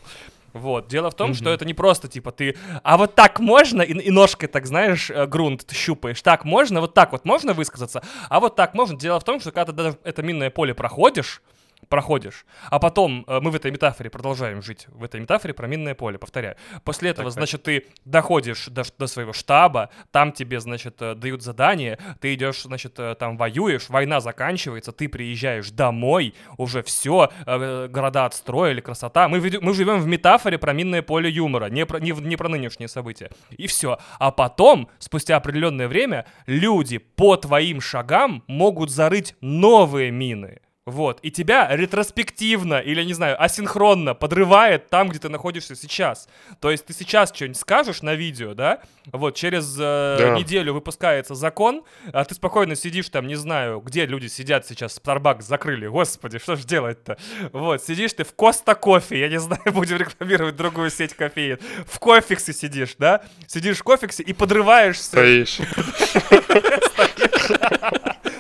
[0.53, 0.87] Вот.
[0.87, 4.11] Дело в том, что это не просто типа ты, а вот так можно, и, и
[4.11, 8.39] ножкой так, знаешь, э, грунт ты щупаешь, так можно, вот так вот можно высказаться, а
[8.39, 8.97] вот так можно.
[8.97, 11.41] Дело в том, что когда ты даже это минное поле проходишь,
[11.89, 15.95] проходишь, а потом э, мы в этой метафоре продолжаем жить, в этой метафоре про минное
[15.95, 16.55] поле, повторяю.
[16.83, 17.33] После этого, так.
[17.33, 22.61] значит, ты доходишь до, до своего штаба, там тебе, значит, э, дают задание, ты идешь,
[22.61, 29.27] значит, э, там воюешь, война заканчивается, ты приезжаешь домой, уже все, города отстроили, красота.
[29.27, 32.87] Мы, мы живем в метафоре про минное поле юмора, не про, не, не про нынешние
[32.87, 33.31] события.
[33.51, 33.97] И все.
[34.19, 40.59] А потом, спустя определенное время, люди по твоим шагам могут зарыть новые мины.
[40.89, 46.27] Вот, и тебя ретроспективно или, не знаю, асинхронно подрывает там, где ты находишься сейчас.
[46.59, 48.79] То есть ты сейчас что-нибудь скажешь на видео, да?
[49.11, 50.29] Вот, через э, Да.
[50.37, 55.41] неделю выпускается закон, а ты спокойно сидишь там, не знаю, где люди сидят сейчас, Starbucks
[55.43, 57.17] закрыли, господи, что ж делать-то?
[57.53, 61.59] Вот, сидишь ты в Costa Coffee, я не знаю, будем рекламировать другую сеть кофеен.
[61.87, 63.21] В Кофиксе сидишь, да?
[63.47, 65.03] Сидишь в Кофиксе и подрываешься.
[65.05, 65.59] Стоишь.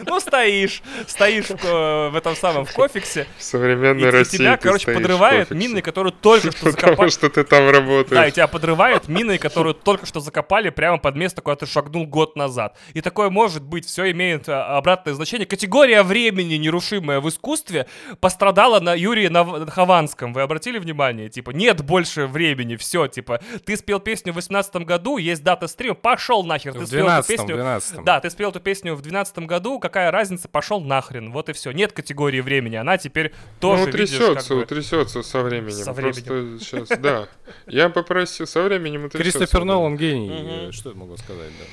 [0.09, 4.57] Ну, стоишь, стоишь в, ко- в этом самом в Кофиксе, В современной и России тебя,
[4.57, 6.91] короче, подрывает мины, которые только что закопали.
[6.95, 8.33] Потому что ты там Да, и работаешь.
[8.33, 12.77] тебя подрывает мины, которую только что закопали прямо под место, куда ты шагнул год назад.
[12.93, 15.45] И такое может быть, все имеет а, обратное значение.
[15.45, 17.85] Категория времени, нерушимая в искусстве,
[18.19, 19.29] пострадала на Юрии
[19.69, 20.33] Хованском.
[20.33, 21.29] Вы обратили внимание?
[21.29, 25.95] Типа, нет больше времени, все, типа, ты спел песню в 18 году, есть дата стрима,
[25.95, 26.73] пошел нахер.
[26.73, 27.55] Ты В спел эту 12 песню.
[27.55, 31.53] 12 Да, ты спел эту песню в 2012 году, какая разница, пошел нахрен, вот и
[31.53, 31.71] все.
[31.71, 35.71] Нет категории времени, она теперь тоже, ну, видишь, утрясется, как бы- утрясется со временем.
[35.83, 37.27] Со Просто сейчас, да.
[37.67, 39.39] Я попросил, со временем утрясется.
[39.39, 39.65] Кристофер.
[39.65, 40.67] Нолан гений.
[40.67, 41.65] Э, Что я могу сказать, да?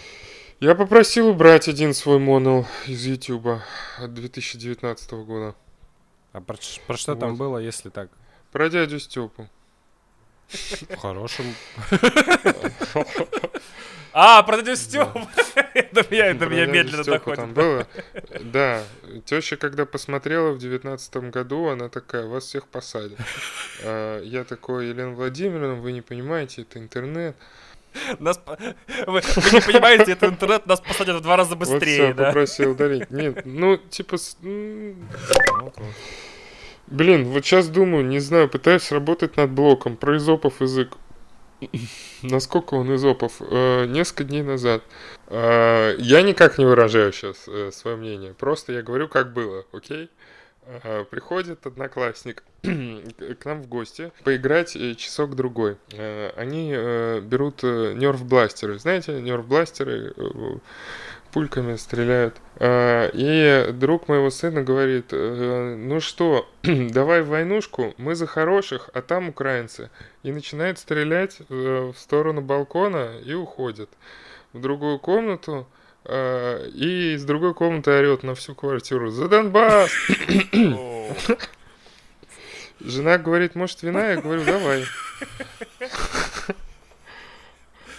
[0.59, 3.63] Я попросил убрать один свой монол из Ютуба
[3.99, 5.55] от 2019 года.
[6.33, 7.39] А про, про что там Вот.
[7.39, 8.09] было, если так?
[8.53, 9.49] Про дядю Степу.
[10.99, 11.45] Хорошим.
[14.19, 15.21] А, про дядю Стёпу.
[15.93, 17.55] До меня, медленно Степу Там доходит.
[17.55, 17.87] было.
[18.45, 18.83] Да.
[19.27, 23.19] Теща, когда посмотрела в девятнадцатом году, она такая, вас всех посадят.
[23.85, 27.37] А, Я такой, Елена Владимировна, вы не понимаете, это интернет.
[28.19, 29.21] Нас, вы, вы
[29.53, 32.25] не понимаете, это интернет нас посадят в два раза Вот быстрее, все, да?
[32.29, 33.11] попросил удалить.
[33.11, 34.17] Нет, ну, типа,
[36.87, 40.97] блин, вот сейчас думаю, не знаю, пытаюсь работать над блоком про изопов язык.
[42.23, 43.41] Насколько он изопов?
[43.41, 44.83] Э, несколько дней назад.
[45.29, 48.35] Э, я никак не выражаю сейчас свое мнение.
[48.35, 50.11] Просто я говорю, как было, окей?
[50.67, 55.77] Э, приходит одноклассник к нам в гости поиграть э, часок-другой.
[55.93, 58.79] Э, они э, берут нерв-бластеры.
[58.79, 60.31] Знаете, нерв-бластеры э,
[61.33, 62.37] пульками стреляют.
[62.59, 68.91] А, И друг моего сына говорит, «Э, ну что, давай в войнушку, мы за хороших,
[68.95, 69.91] а там украинцы.
[70.23, 73.91] И начинает стрелять э, в сторону балкона и уходит
[74.53, 75.67] в другую комнату.
[76.05, 79.91] э, И из другой комнаты орет на всю квартиру «За Донбасс!»
[82.81, 84.11] Жена говорит, может, вина?
[84.11, 84.85] Я говорю, давай.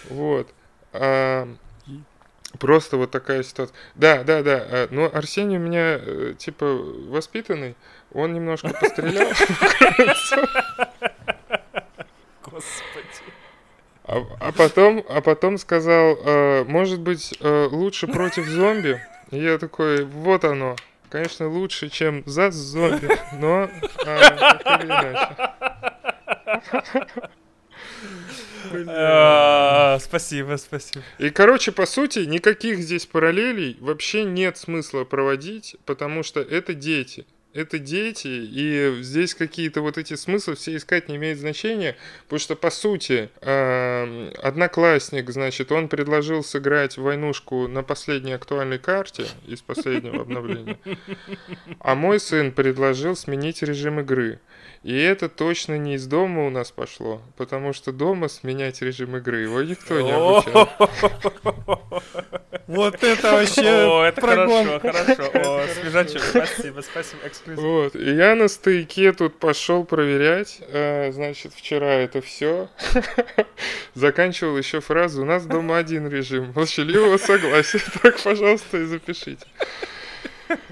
[0.10, 0.48] Вот.
[2.60, 3.76] Просто вот такая ситуация.
[3.96, 4.63] Да, да, да.
[4.70, 7.76] а, Но Арсений у меня, э, типа, воспитанный.
[8.13, 9.28] Он немножко пострелял.
[12.43, 13.08] Господи.
[14.06, 19.02] А, а потом, а потом сказал, э, может быть, э, лучше против зомби.
[19.32, 20.76] И я такой, вот оно.
[21.10, 23.70] Конечно, лучше, чем за зомби, но
[24.04, 25.36] так или иначе.
[28.88, 31.04] А, Спасибо, спасибо.
[31.20, 37.26] И, короче, по сути, никаких здесь параллелей вообще нет смысла проводить, потому что это дети.
[37.54, 42.56] это дети, и здесь какие-то вот эти смыслы все искать не имеет значения, потому что,
[42.56, 50.22] по сути, э, одноклассник, значит, он предложил сыграть войнушку на последней актуальной карте из последнего
[50.22, 50.78] обновления,
[51.80, 54.39] а мой сын предложил сменить режим игры.
[54.88, 59.41] И это точно не из дома у нас пошло, потому что дома сменять режим игры
[59.41, 60.69] его никто не обучал.
[62.67, 64.80] Вот это вообще О, это прогон.
[64.80, 65.32] хорошо, хорошо.
[65.34, 67.63] О, свежачок, спасибо, спасибо, эксклюзив.
[67.63, 72.69] Вот, и я на стойке тут пошел проверять, э, значит, вчера это все.
[73.93, 79.45] Заканчивал еще фразу, у нас дома один режим, молчаливого согласия, так, пожалуйста, и запишите.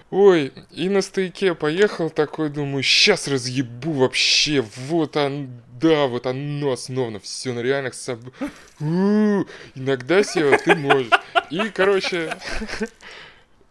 [0.09, 6.71] Ой, и на стойке поехал такой, думаю, сейчас разъебу вообще, вот он, да, вот оно
[6.71, 8.19] основано, все на реальных соб...
[8.79, 11.11] У, Иногда, Сева, ты можешь.
[11.49, 12.35] И, короче,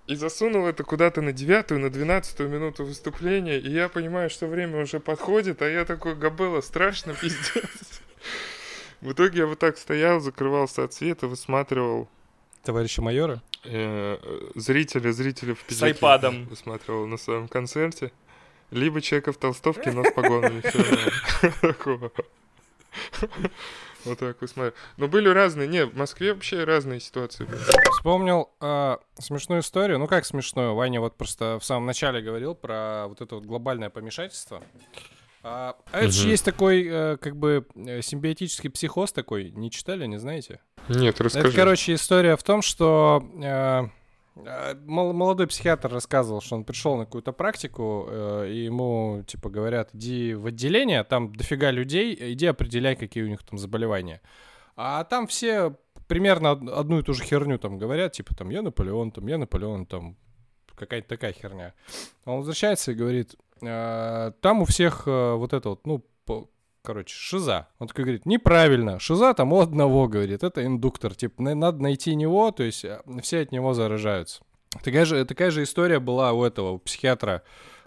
[0.06, 4.82] и засунул это куда-то на девятую, на двенадцатую минуту выступления, и я понимаю, что время
[4.82, 8.02] уже подходит, а я такой, Габела, страшно, пиздец.
[9.00, 12.08] В итоге я вот так стоял, закрывался от света, высматривал
[12.64, 13.42] Товарища майора?
[13.64, 14.18] э,
[14.54, 15.86] зрителя, зрителя в С пиджаке.
[15.92, 16.44] айпадом.
[16.46, 18.12] Высматривал на своем концерте.
[18.70, 20.62] Либо человека в толстовке, но с погонами.
[24.04, 24.76] Вот так высматривал.
[24.98, 27.58] Но были разные, не, в Москве вообще разные ситуации были.
[27.92, 29.98] Вспомнил э, смешную историю.
[29.98, 30.74] Ну как смешную?
[30.74, 34.62] Ваня вот просто в самом начале говорил про вот это вот глобальное помешательство.
[35.42, 39.50] А, а это же есть такой, э, как бы, э, симбиотический психоз такой.
[39.52, 40.60] Не читали, не знаете?
[40.88, 41.48] Нет, расскажи.
[41.48, 43.84] Это, короче, история в том, что э,
[44.36, 49.48] э, мол- молодой психиатр рассказывал, что он пришел на какую-то практику, э, и ему, типа,
[49.48, 54.20] говорят, иди в отделение, там дофига людей, иди определяй, какие у них там заболевания.
[54.76, 55.76] А там все
[56.08, 59.38] примерно од- одну и ту же херню там говорят, типа, там, я Наполеон, там, я
[59.38, 60.16] Наполеон, там,
[60.74, 61.72] какая-то такая херня.
[62.24, 66.48] Он возвращается и говорит, «Э, там у всех э, вот это вот, ну, по-
[66.84, 67.66] короче, шиза.
[67.78, 72.14] Он такой говорит, неправильно, шиза там у одного, говорит, это индуктор, типа, на- надо найти
[72.14, 74.42] него, то есть э, все от него заражаются.
[74.82, 77.42] Такая же, такая же история была у этого у психиатра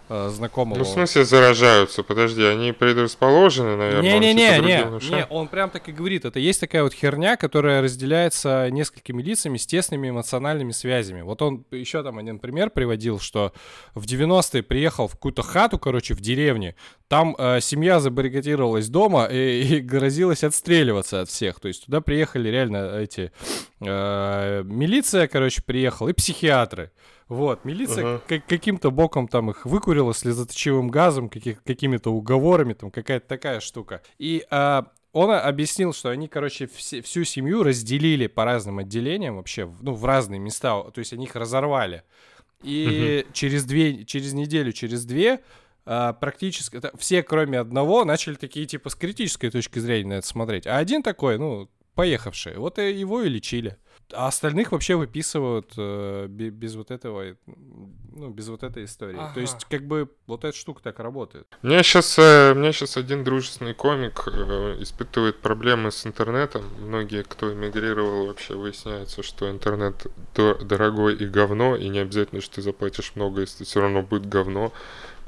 [0.09, 0.77] э, знакомого.
[0.79, 2.03] Ну, в смысле заражаются?
[2.03, 4.19] Подожди, они предрасположены, наверное?
[4.19, 6.25] Не-не-не, не, он прям так и говорит.
[6.25, 11.21] Это есть такая вот херня, которая разделяется несколькими лицами с тесными эмоциональными связями.
[11.21, 13.53] Вот он еще там один пример приводил, что
[13.95, 16.75] в 90-е приехал в какую-то хату, короче, в деревне.
[17.07, 21.59] Там э, семья забаррикадировалась дома и, и грозилась отстреливаться от всех.
[21.59, 23.31] То есть туда приехали реально эти...
[23.81, 26.91] э, милиция, короче, приехала и психиатры.
[27.29, 28.21] Вот, милиция Ага.
[28.27, 34.01] как- каким-то боком там их выкурила слезоточивым газом, каких- какими-то уговорами, там какая-то такая штука.
[34.17, 39.69] И а, он объяснил, что они, короче, все- всю семью разделили по разным отделениям вообще,
[39.81, 42.03] ну, в разные места, то есть они их разорвали.
[42.63, 45.41] И через две, через неделю, через две
[45.89, 50.67] а, практически все, кроме одного, начали такие, типа, с критической точки зрения на это смотреть.
[50.67, 53.77] А один такой, ну, поехавший, вот его и лечили.
[54.13, 57.35] А остальных вообще выписывают э, бе- без вот этого, э,
[58.15, 59.17] ну, без вот этой истории.
[59.19, 59.33] Ага.
[59.33, 61.45] То есть, как бы, вот эта штука так работает.
[61.61, 66.63] У меня сейчас, у меня сейчас один дружественный комик э, испытывает проблемы с интернетом.
[66.79, 72.55] Многие, кто эмигрировал, вообще выясняется, что интернет дор- дорогой и говно, и не обязательно, что
[72.55, 74.71] ты заплатишь много, если все равно будет говно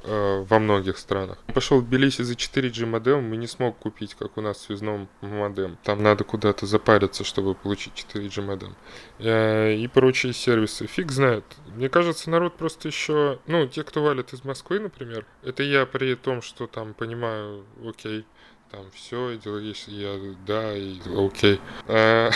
[0.03, 1.37] э, во многих странах.
[1.53, 5.07] Пошел в Тбилиси за 4G модем и не смог купить, как у нас в связном
[5.21, 5.77] модем.
[5.83, 8.75] Там надо куда-то запариться, чтобы получить 4G модем.
[9.19, 10.87] Э, И прочие сервисы.
[10.87, 11.43] Фиг знает.
[11.75, 13.39] Мне кажется, народ просто еще...
[13.47, 18.25] Ну, те, кто валит из Москвы, например, это я при том, что там понимаю, окей,
[18.71, 21.59] там все, если я, да, и окей.
[21.87, 22.29] А,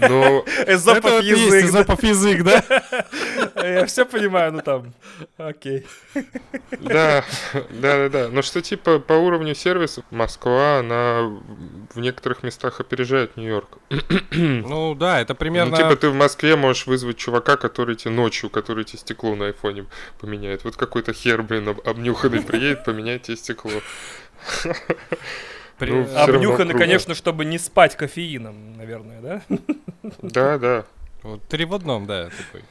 [0.00, 1.64] Но Эзопов и есть язык.
[1.64, 2.62] Эзопов язык, да?
[3.56, 4.92] Я все понимаю, ну там.
[5.38, 5.86] Окей.
[6.80, 8.28] Да, да, да, да.
[8.28, 11.30] Но что типа по уровню сервисов Москва, она
[11.94, 13.78] в некоторых местах опережает Нью-Йорк.
[14.32, 15.70] Ну да, это примерно...
[15.70, 19.46] Ну, типа ты в Москве можешь вызвать чувака, который тебе ночью, который тебе стекло на
[19.46, 19.86] айфоне
[20.20, 20.64] поменяет.
[20.64, 23.70] Вот какой-то хер, блин, об- обнюханный приедет, поменяет тебе стекло.
[25.78, 29.42] при- ну, Обнюханы, конечно, чтобы не спать кофеином, наверное, да?
[30.22, 30.84] Да, да.
[31.22, 32.64] Вот три в одном, да, такой.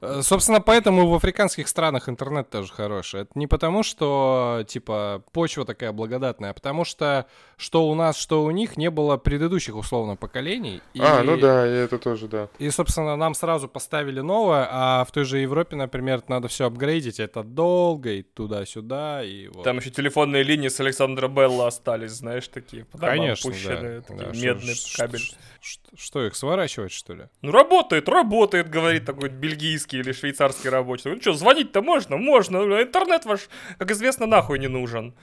[0.00, 3.22] Э, Собственно, поэтому в африканских странах интернет тоже хороший.
[3.22, 8.44] Это не потому, что, типа, почва такая благодатная, а потому что что у нас, что
[8.44, 10.80] у них не было предыдущих, условно, поколений.
[10.94, 12.48] И, А, ну да, и это тоже, да.
[12.60, 17.18] И, собственно, нам сразу поставили новое, а в той же Европе, например, надо все апгрейдить.
[17.18, 19.64] Это долго и туда-сюда, и вот.
[19.64, 22.86] Там еще телефонные линии с Александра Белла остались, знаешь, такие.
[22.98, 24.06] Конечно, пущенные, да.
[24.06, 25.20] такие, Да, что- медный ш- кабель.
[25.60, 27.28] Что, их сворачивать, что ли?
[27.42, 31.10] Ну, работает, работает, говорит такой бельгийский или швейцарский рабочий.
[31.10, 32.16] Ну что, звонить-то можно?
[32.16, 32.58] Можно.
[32.82, 33.48] Интернет ваш,
[33.78, 35.14] как известно, нахуй не нужен.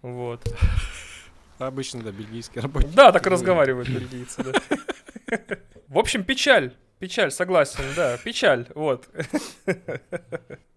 [0.00, 0.42] Вот.
[1.58, 2.94] Обычно, да, бельгийский работник.
[2.94, 5.38] Да, так и разговаривают бельгийцы, да.
[5.88, 6.74] В общем, печаль.
[6.98, 9.08] Печаль, согласен, да, печаль, вот.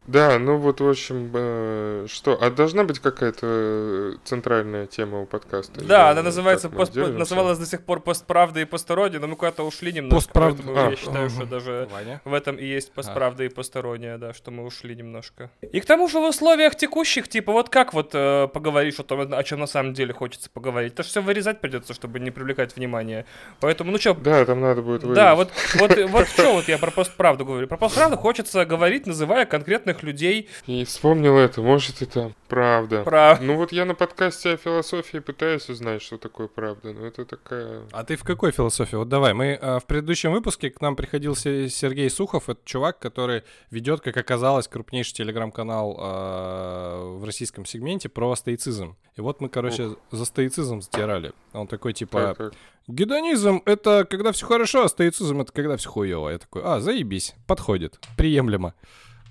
[0.07, 2.37] Да, ну вот, в общем, э, что?
[2.41, 5.81] А должна быть какая-то центральная тема у подкаста?
[5.83, 7.13] Да, Или она называется, пост, делимся?
[7.13, 10.61] называлась до сих пор «Постправда» и «Посторонняя», но мы куда-то ушли немножко, «Постправда».
[10.63, 12.21] поэтому А, я считаю, что даже Ваня?
[12.23, 15.49] в этом и есть «Постправда» и «Посторонняя», да, что мы ушли немножко.
[15.71, 19.43] И к тому же в условиях текущих, типа, вот как вот э, поговорить что-то, о
[19.43, 20.93] чем на самом деле хочется поговорить?
[20.93, 23.25] Это все вырезать придется, чтобы не привлекать внимание.
[23.59, 25.15] Поэтому, ну что, Да, там надо будет вырезать.
[25.15, 27.67] Да, вот, вот, вот что вот я про постправду говорю.
[27.67, 30.49] Про постправду хочется говорить, называя конкретных людей.
[30.67, 33.03] И вспомнил это, может это правда.
[33.03, 33.37] Про...
[33.41, 37.83] Ну вот я на подкасте о философии пытаюсь узнать, что такое правда, но это такая...
[37.91, 38.95] А ты в какой философии?
[38.95, 42.99] Вот давай, мы э, в предыдущем выпуске к нам приходил Се- Сергей Сухов, это чувак,
[42.99, 48.95] который ведет, как оказалось, крупнейший телеграм-канал э, в российском сегменте про стоицизм.
[49.15, 51.33] И вот мы, короче, за стоицизм затирали.
[51.53, 52.53] Он такой, типа, Так, так.
[52.87, 56.29] гедонизм— это когда все хорошо, а стоицизм— это когда все хуево.
[56.29, 58.73] Я такой, а, заебись, подходит, приемлемо.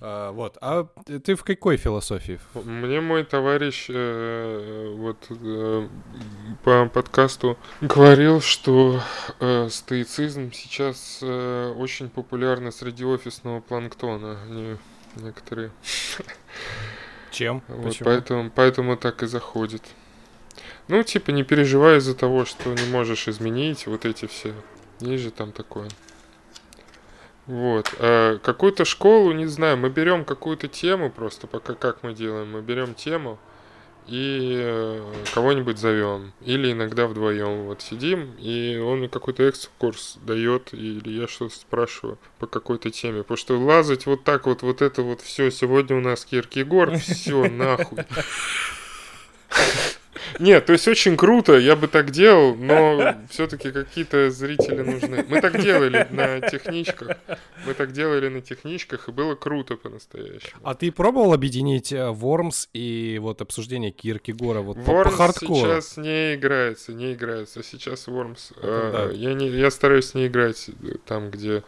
[0.06, 0.86] А, вот, а
[1.24, 2.38] ты в какой философии?
[2.52, 5.88] Мне мой товарищ э, вот э,
[6.62, 9.00] по подкасту говорил, что
[9.40, 14.42] э, стоицизм сейчас э, очень популярный среди офисного планктона.
[14.42, 14.76] Они
[15.16, 15.70] некоторые.
[17.30, 17.62] Чем?
[17.68, 18.04] Вот, Почему?
[18.04, 19.82] поэтому, поэтому так и заходит.
[20.88, 24.52] Ну, типа, не переживай из-за того, что не можешь изменить вот эти все.
[25.00, 25.88] Есть же там такое.
[27.46, 27.94] Вот.
[27.98, 32.62] А какую-то школу, не знаю, мы берем какую-то тему просто, пока как мы делаем, мы
[32.62, 33.38] берем тему
[34.06, 36.32] и э, кого-нибудь зовем.
[36.42, 42.18] Или иногда вдвоем вот сидим, и он мне какой-то экскурс дает, или я что-то спрашиваю
[42.38, 43.22] по какой-то теме.
[43.22, 47.48] Потому что лазать вот так вот, вот это вот все, сегодня у нас Киркегор, все,
[47.50, 48.04] нахуй.
[50.38, 55.24] Нет, то есть очень круто, я бы так делал, но все-таки какие-то зрители нужны.
[55.28, 57.16] Мы так делали на техничках,
[57.66, 60.60] мы так делали на техничках, и было круто по-настоящему.
[60.62, 65.54] А ты пробовал объединить э, Вормс и вот обсуждение Киркегора вот по- по, Вормс хардкору?
[65.54, 67.62] сейчас не играется, не играется.
[67.62, 69.12] Сейчас Вормс, э, да.
[69.14, 71.62] я, не, я стараюсь не играть э, там, где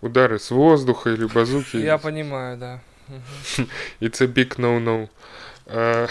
[0.00, 1.76] удары с воздуха или базуки.
[1.76, 2.82] Я понимаю, да.
[4.00, 5.08] It's a big no-no.
[5.66, 6.06] А,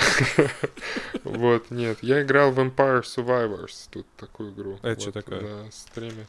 [1.24, 2.00] Вот, нет.
[2.02, 4.80] Я играл в Empire Survivors, тут такую игру.
[4.82, 5.42] Это что такое?
[5.42, 6.28] На стриме.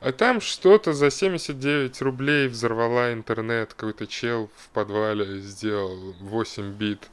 [0.00, 3.74] А там что-то за 79 рублей взорвала интернет.
[3.74, 7.08] Какой-то чел в подвале сделал 8 бит.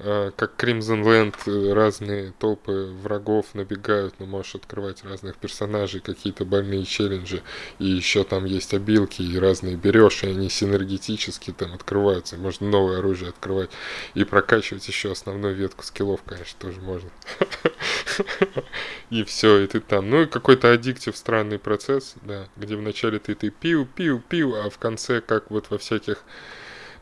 [0.00, 6.44] А, Как Crimson Land э, разные толпы врагов набегают, но можешь открывать разных персонажей, какие-то
[6.44, 7.42] больные челленджи.
[7.78, 12.36] И еще там есть обилки и разные берешь, и они синергетически там открываются.
[12.36, 13.70] Можно новое оружие открывать
[14.14, 17.10] и прокачивать еще основную ветку скиллов, конечно, тоже можно.
[19.10, 20.10] И все, и ты там.
[20.10, 24.68] Ну и какой-то аддиктив странный процесс, да, где вначале ты ты пиу, пиу, пиу, а
[24.70, 26.18] в конце, как вот во всяких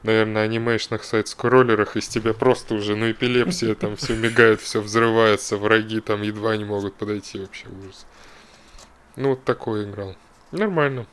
[0.02, 6.00] наверное, анимейшных сайт-скроллерах из тебя просто уже, ну, эпилепсия, там все мигает, все взрывается, враги
[6.00, 8.06] там едва не могут подойти, вообще ужас.
[9.16, 10.14] Ну, вот такой играл.
[10.52, 11.06] Нормально.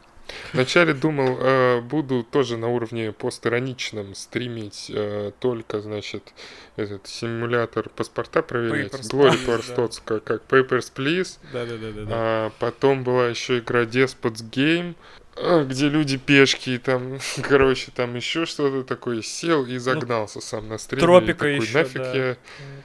[0.53, 6.33] Вначале думал, э, буду тоже на уровне постироничном стримить э, только, значит,
[6.75, 8.93] этот симулятор паспорта проверять.
[8.93, 9.75] Papers, Glory да.
[9.75, 11.39] тот, как, как Papers, Please.
[11.51, 12.05] Да-да-да.
[12.09, 14.95] А потом была еще игра Despots Game,
[15.35, 19.21] где люди пешки, и там, короче, там еще что-то такое.
[19.21, 21.01] Сел и загнался сам на стриме.
[21.01, 22.13] Тропика такой, еще, Нафиг да.
[22.13, 22.37] я...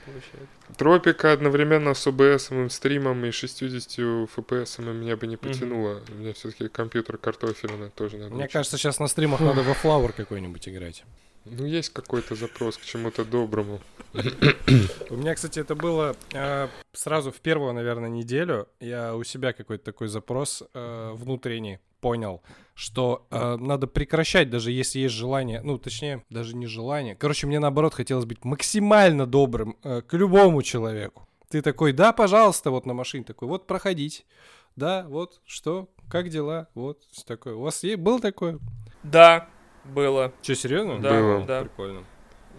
[0.07, 0.74] Ну.
[0.76, 6.03] Тропика одновременно с OBS стримом и 60 FPS меня бы не потянуло.
[6.09, 8.34] У меня все-таки компьютер картофельный тоже надо.
[8.34, 8.53] Мне учить.
[8.53, 11.05] кажется, сейчас на стримах надо во Flower какой-нибудь играть.
[11.44, 13.80] Ну, есть какой-то запрос к чему-то доброму.
[15.11, 18.68] У меня, кстати, это было э, сразу в первую, наверное, неделю.
[18.80, 22.42] Я у себя какой-то такой запрос э, внутренний понял,
[22.74, 27.16] что э, надо прекращать, даже если есть желание, ну, точнее, даже не желание.
[27.16, 31.26] Короче, мне наоборот хотелось быть максимально добрым э, к любому человеку.
[31.49, 34.26] Ты такой, да, пожалуйста, вот на машине такой, вот проходить.
[34.76, 37.55] Да, вот, что, как дела, вот, такое.
[37.55, 38.59] У вас е- было такое?
[39.03, 39.49] Да,
[39.84, 40.32] было.
[40.42, 41.01] Че, серьезно?
[41.01, 41.44] Да, Было.
[41.44, 41.62] да.
[41.62, 42.05] Прикольно.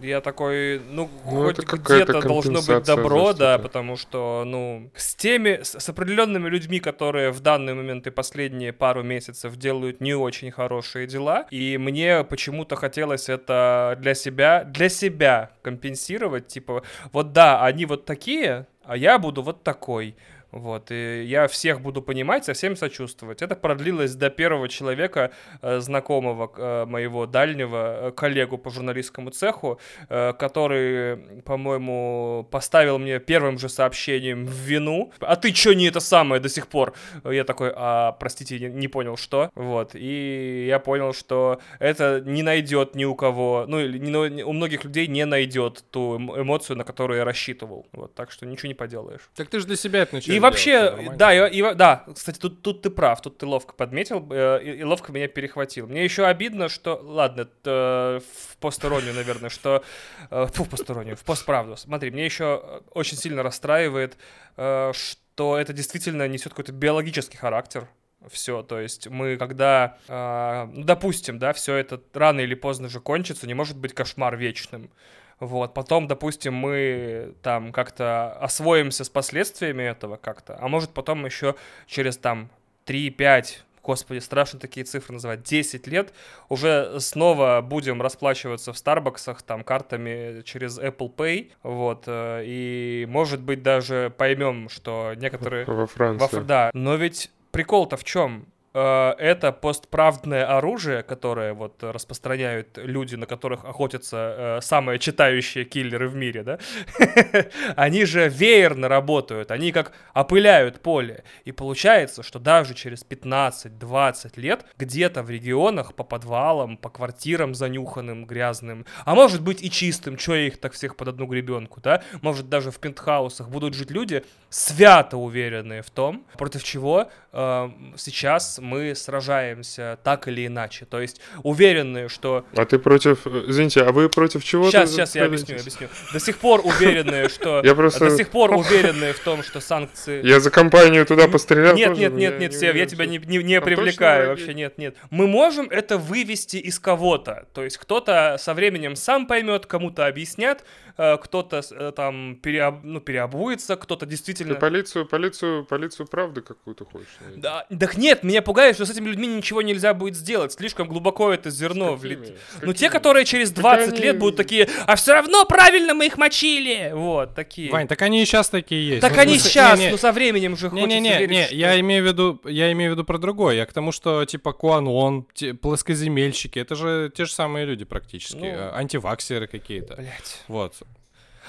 [0.01, 5.59] Я такой, ну, Ну, хоть где-то должно быть добро, да, потому что, ну, с теми,
[5.63, 10.51] с, с определенными людьми, которые в данный момент и последние пару месяцев делают не очень
[10.51, 17.63] хорошие дела, и мне почему-то хотелось это для себя, для себя компенсировать, типа, вот да,
[17.63, 20.15] они вот такие, а я буду вот такой.
[20.51, 23.41] Вот, и я всех буду понимать, со всем сочувствовать.
[23.41, 25.31] Это продлилось до первого человека,
[25.61, 33.59] э, знакомого э, моего дальнего э, коллегу по журналистскому цеху, который, по-моему, поставил мне первым
[33.59, 35.11] же сообщением в вину.
[35.19, 36.93] А ты чё не это самое до сих пор?
[37.23, 39.51] Я такой, а, простите, не, понял, что?
[39.55, 44.83] Вот, и я понял, что это не найдет ни у кого, ну, или у многих
[44.83, 47.85] людей не найдет ту эм, эмоцию, на которую я рассчитывал.
[47.91, 49.29] Вот, так что ничего не поделаешь.
[49.35, 52.61] Так ты же для себя это начал И вообще, да, и, и, да, кстати, тут,
[52.61, 55.87] тут ты прав, тут ты ловко подметил э, и, и ловко меня перехватил.
[55.87, 58.21] Мне еще обидно, что, ладно, это
[58.51, 59.83] в постеронию, наверное, что,
[60.29, 61.77] э, фу, в постеронию, в постправду.
[61.77, 64.17] Смотри, мне еще очень сильно расстраивает,
[64.57, 67.87] э, что это действительно несет какой-то биологический характер,
[68.27, 72.99] все, то есть мы когда, э, ну, допустим, да, все это рано или поздно же
[72.99, 74.91] кончится, не может быть кошмар вечным.
[75.39, 81.55] Вот, потом, допустим, мы там как-то освоимся с последствиями этого как-то, а может потом еще
[81.87, 82.49] через там
[82.85, 86.13] 3-5 господи, страшно такие цифры называть, 10 лет,
[86.47, 93.41] уже снова будем расплачиваться в Старбаксах там картами через Apple Pay, вот, э, и может
[93.41, 95.65] быть даже поймем, что некоторые...
[95.65, 96.37] Во Франции.
[96.37, 98.45] Во, да, но ведь прикол-то в чем?
[98.73, 106.07] Э, это постправдное оружие, которое вот распространяют люди, на которых охотятся э, самые читающие киллеры
[106.07, 106.59] в мире, да,
[107.75, 111.23] они же веерно работают, они как опыляют поле.
[111.45, 118.25] И получается, что даже через 15-20 лет где-то в регионах по подвалам, по квартирам занюханным,
[118.25, 122.49] грязным, а может быть и чистым, что их так всех под одну гребенку, да, может
[122.49, 128.95] даже в пентхаусах будут жить люди, свято уверенные в том, против чего э, сейчас мы
[128.95, 130.85] сражаемся так или иначе.
[130.85, 132.45] То есть уверены, что...
[132.55, 133.25] А ты против...
[133.27, 134.69] Извините, а вы против чего?
[134.69, 135.87] Сейчас, сейчас я объясню, объясню.
[136.13, 137.61] До сих пор уверены, что...
[137.63, 138.09] Я просто...
[138.09, 140.25] До сих пор уверены в том, что санкции...
[140.25, 144.29] Я за компанию туда пострелял Нет, нет, нет, нет, Сев, я тебя не, не привлекаю
[144.29, 144.95] вообще, нет, нет.
[145.09, 147.47] Мы можем это вывести из кого-то.
[147.53, 150.63] То есть кто-то со временем сам поймет, кому-то объяснят,
[150.97, 152.83] э, кто-то э, там переоб...
[152.83, 154.55] ну, переобуется, кто-то действительно...
[154.55, 157.07] Ты полицию, полицию, полицию правды какую-то хочешь?
[157.35, 160.51] Да, так нет, меня пугает, что с этими людьми ничего нельзя будет сделать.
[160.53, 162.35] Слишком глубоко это зерно влетит.
[162.63, 164.01] Ну, те, которые через 20 они...
[164.01, 166.89] лет будут такие, а все равно правильно мы их мочили.
[166.91, 167.71] Вот, такие.
[167.71, 169.01] Вань, так они и сейчас такие есть.
[169.01, 169.91] Так ну, они сейчас, не, не.
[169.91, 171.53] ну со временем же не, не, не, не, что...
[171.53, 173.53] я имею в виду, я имею в виду про другое.
[173.53, 178.37] Я к тому, что типа Куанон, те, плоскоземельщики, это же те же самые люди практически.
[178.37, 178.45] Ну...
[178.47, 179.93] Э, антиваксеры какие-то.
[179.93, 180.41] Блять.
[180.47, 180.73] Вот.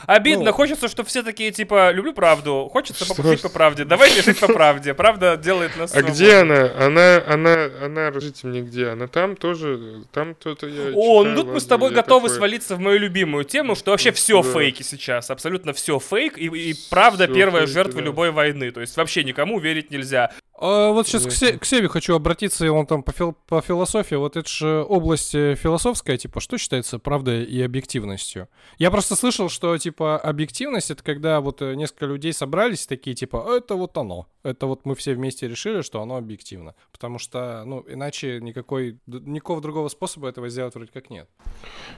[0.07, 4.39] Обидно, ну, хочется, чтобы все такие, типа, люблю правду, хочется попросить по правде, давайте жить
[4.39, 6.71] по правде, правда делает нас А где она?
[6.79, 9.07] Она, она, она, расскажите мне, где она?
[9.07, 12.99] Там тоже, там кто-то я О, ну тут мы с тобой готовы свалиться в мою
[12.99, 18.31] любимую тему, что вообще все фейки сейчас, абсолютно все фейк, и, правда первая жертва любой
[18.31, 20.31] войны, то есть вообще никому верить нельзя.
[20.63, 23.63] А, вот сейчас к, Се- к Севе хочу обратиться, и он там по, фил- по
[23.63, 24.15] философии.
[24.15, 28.47] Вот это же область э, философская, типа, что считается правдой и объективностью?
[28.77, 33.43] Я просто слышал, что, типа, объективность— это когда вот э, несколько людей собрались такие, типа,
[33.49, 34.27] «А это вот оно.
[34.43, 36.75] Это вот мы все вместе решили, что оно объективно.
[36.93, 41.27] Потому что, ну, иначе никакой, никакого другого способа этого сделать вроде как нет.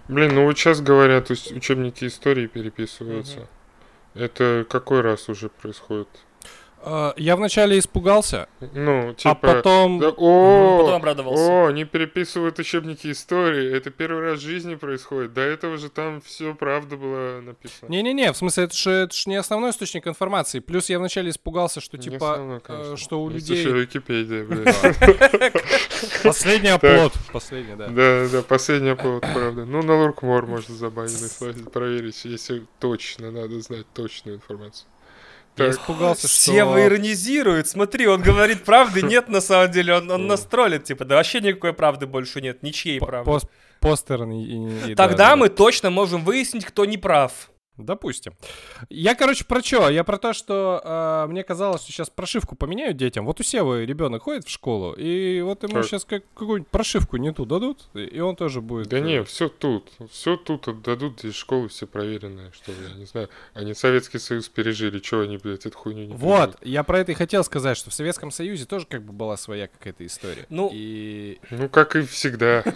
[0.07, 3.41] Блин, ну вот сейчас говорят, учебники истории переписываются.
[3.41, 4.23] Угу.
[4.23, 6.09] Это какой раз уже происходит?
[6.85, 10.01] А, я вначале испугался, ну, а типа, а потом...
[10.01, 11.43] Да, о, потом обрадовался.
[11.43, 13.73] О, они переписывают учебники истории.
[13.73, 15.33] Это первый раз в жизни происходит.
[15.33, 17.89] До этого же там все правда было написано.
[17.89, 20.59] Не-не-не, в смысле, это же, это же не основной источник информации.
[20.59, 23.63] Плюс я вначале испугался, что не типа, основной, э, что у людей...
[23.63, 26.23] Слушай, Википедия, блядь.
[26.25, 27.13] Последний оплот.
[27.33, 27.89] Последний, да.
[27.89, 29.65] Да, да, последний оплот, правда.
[29.65, 34.89] Ну, на Луркмор можно забаненный проверить, если точно надо знать точную информацию.
[35.57, 36.39] Я испугался, что...
[36.39, 41.05] Сева иронизирует, смотри, он говорит правды нет на самом деле, он, он нас троллит, типа,
[41.05, 43.47] да вообще никакой правды больше нет, ничьей правды.
[43.81, 45.57] Постер и, и, Тогда да, мы да.
[45.57, 47.51] точно можем выяснить, кто не прав.
[47.79, 48.35] Допустим.
[48.91, 49.89] Я, короче, про что?
[49.89, 53.25] Я про то, что э, мне казалось, что сейчас прошивку поменяют детям.
[53.25, 55.87] Вот у Севы ребенок ходит в школу, и вот ему так.
[55.87, 58.89] сейчас как, какую-нибудь прошивку не ту дадут, и он тоже будет...
[58.89, 59.01] Да э...
[59.01, 59.91] не, все тут.
[60.11, 63.31] Все тут отдадут, здесь школы все проверенные, что я не знаю.
[63.55, 66.75] Они Советский Союз пережили, что они, блядь, эту хуйню не Вот, пережили.
[66.75, 69.67] я про это и хотел сказать, что в Советском Союзе тоже как бы была своя
[69.69, 70.45] какая-то история.
[70.51, 71.39] Ну, и...
[71.49, 72.65] ну как и всегда.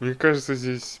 [0.00, 1.00] Мне кажется, здесь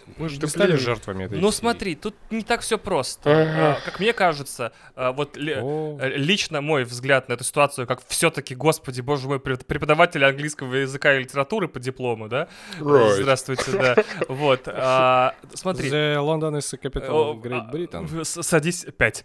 [0.17, 3.29] Мы же не стали жертвами этой Ну смотри, тут не так все просто.
[3.29, 8.55] А, Как мне кажется, а, вот э, лично мой взгляд на эту ситуацию, как все-таки,
[8.55, 12.47] господи, боже мой, преп- преподаватель английского языка и литературы по диплому, да?
[12.79, 13.95] Здравствуйте, да.
[14.27, 14.61] Вот.
[14.67, 15.89] а, Смотри.
[15.89, 18.23] The London is the capital of Great Britain.
[18.43, 19.23] Садись, пять.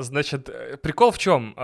[0.00, 1.54] Значит, прикол в чем?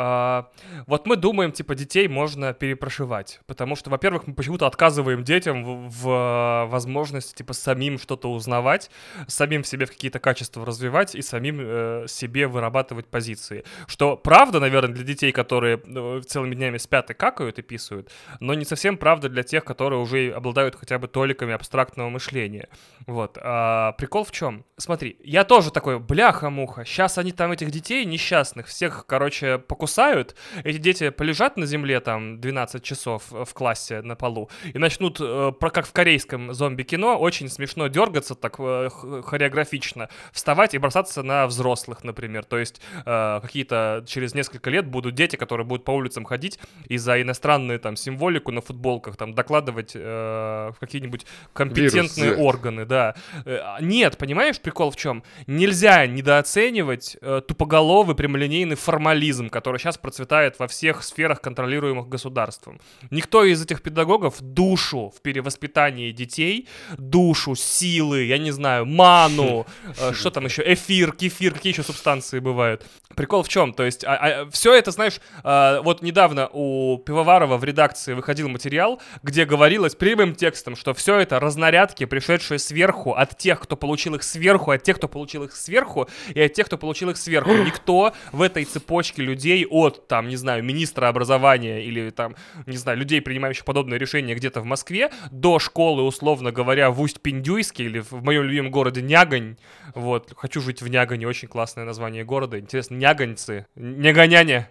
[0.87, 3.41] Вот мы думаем, типа, детей можно перепрошивать.
[3.47, 8.91] Потому что, во-первых, мы почему-то отказываем детям в, возможности, типа, самим что-то узнавать,
[9.29, 13.65] самим в себе какие-то качества развивать и самим э, себе вырабатывать позиции.
[13.87, 18.55] Что правда, наверное, для детей, которые э, целыми днями спят и какают и писают, но
[18.55, 22.69] не совсем правда для тех, которые уже обладают хотя бы толиками абстрактного мышления.
[23.07, 23.39] Вот.
[23.41, 24.65] А, прикол в чем?
[24.77, 30.35] Смотри, я тоже такой, бляха-муха, сейчас они там этих детей несчастных всех, короче, покусают,
[30.65, 35.21] эти дети полежат на земле там 12 часов э, в классе на полу и начнут,
[35.21, 38.89] э, про- как в корейском зомби-кино, очень смешно дергаться так э,
[39.25, 42.45] хореографично, вставать и бросаться на взрослых, например.
[42.45, 46.97] То есть э, какие-то через несколько лет будут дети, которые будут по улицам ходить и
[46.99, 53.15] за иностранную там символику на футболках там докладывать э, в какие-нибудь компетентные Вирус органы, да.
[53.45, 55.23] Э, а Нет, понимаешь, прикол в чем?
[55.47, 62.81] Нельзя недооценивать э, тупоголовый прямолинейный формализм, который сейчас процветает во всех сферах, контролируемых государством.
[63.11, 66.69] Никто из этих педагогов душу в перевоспитании детей,
[66.99, 69.67] душу, силы, я не знаю, ману,
[69.99, 72.85] э, что там еще, эфир, кефир, какие еще субстанции бывают.
[73.15, 73.73] Прикол в чем?
[73.75, 74.05] То есть
[74.51, 80.35] все это, знаешь, э, вот недавно у Пивоварова в редакции выходил материал, где говорилось прямым
[80.35, 84.97] текстом, что все это разнарядки, пришедшие сверху, от тех, кто получил их сверху, от тех,
[84.97, 87.53] кто получил их сверху, и от тех, кто получил их сверху.
[87.65, 92.99] Никто в этой цепочке людей от, там, не знаю, министра образования или там, не знаю,
[92.99, 98.12] людей, принимающих подобные решения где-то в Москве, до школы, условно говоря, в Усть-Пиндюйске или в
[98.13, 99.57] моем любимом городе Нягань.
[99.95, 102.59] Вот, хочу жить в Нягане, очень классное название города.
[102.59, 104.69] Интересно, Няганьцы, Нягоняне.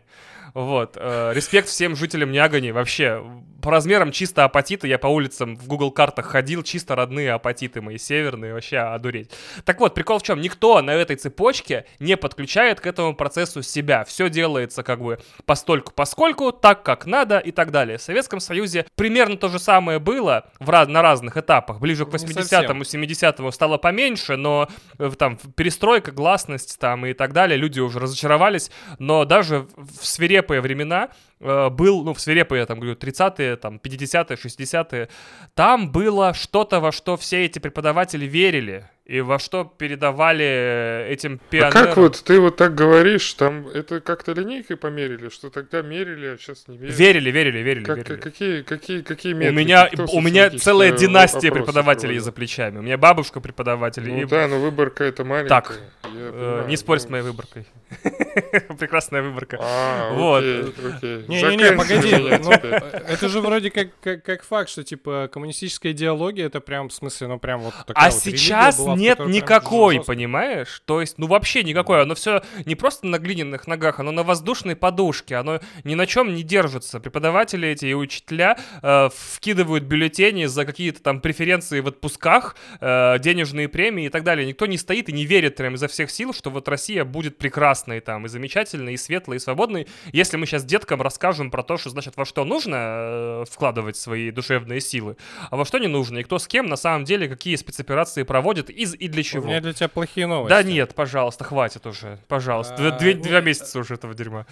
[0.53, 0.97] Вот.
[0.99, 2.71] э, респект всем жителям Нягани.
[2.71, 3.23] Вообще,
[3.61, 4.87] по размерам чисто апатиты.
[4.87, 9.31] Я по улицам в Google картах ходил, чисто родные апатиты мои, северные, вообще одуреть.
[9.65, 10.41] Так вот, прикол в чем?
[10.41, 14.03] Никто на этой цепочке не подключает к этому процессу себя.
[14.03, 17.97] Все делается как бы постольку поскольку, так как надо и так далее.
[17.97, 21.79] В Советском Союзе примерно то же самое было в раз- на разных этапах.
[21.79, 24.67] Ближе к Не 80-му, 70-му стало поменьше, но
[24.97, 30.61] э, там перестройка, гласность там и так далее, люди уже разочаровались, но даже в свирепые
[30.61, 31.09] времена
[31.39, 35.09] э, был, ну, в свирепые, там говорю, 30-е, там, 50-е, 60-е,
[35.53, 41.51] там было что-то, во что все эти преподаватели верили, и во что передавали этим А
[41.51, 41.71] пионерам.
[41.73, 46.37] как вот ты вот так говоришь, там это как-то линейкой померили, что тогда мерили, а
[46.37, 46.93] сейчас не мерили?
[46.95, 48.21] Верили, верили, верили, Как- верили.
[48.21, 49.59] какие, какие, какие У метрики?
[49.59, 52.23] меня, Кто у меня целая социологические династия преподавателей проводил?
[52.23, 52.77] за плечами.
[52.77, 54.07] У меня бабушка преподаватель.
[54.07, 55.49] Ну и, да, но выборка это маленькая.
[55.49, 57.67] Так, э, понимаю, не спорь ну, с моей выборкой.
[58.79, 59.57] Прекрасная выборка.
[59.59, 60.41] А, Вот.
[60.43, 66.61] Не-не-не, погоди, ну, это же вроде как, как, как факт, что, типа, коммунистическая идеология, это
[66.61, 70.13] прям, в смысле, ну, прям вот такая А сейчас нет никакой, жестко.
[70.13, 70.81] понимаешь?
[70.85, 72.01] То есть, ну вообще никакой.
[72.01, 75.35] Оно все не просто на глиняных ногах, оно на воздушной подушке.
[75.35, 76.99] Оно ни на чем не держится.
[76.99, 83.67] Преподаватели эти и учителя э, вкидывают бюллетени за какие-то там преференции в отпусках, э, денежные
[83.67, 84.45] премии и так далее.
[84.47, 87.99] Никто не стоит и не верит прям изо всех сил, что вот Россия будет прекрасной
[87.99, 91.89] там и замечательной, и светлой, и свободной, если мы сейчас деткам расскажем про то, что
[91.89, 95.17] значит во что нужно э, вкладывать свои душевные силы,
[95.49, 98.69] а во что не нужно, и кто с кем на самом деле какие спецоперации проводит
[98.69, 99.45] и, и для У чего.
[99.47, 100.49] меня для тебя плохие новости.
[100.49, 102.19] Да нет, пожалуйста, хватит уже.
[102.27, 102.75] Пожалуйста.
[102.75, 104.45] Две- А, две- не- Два месяца уже этого дерьма.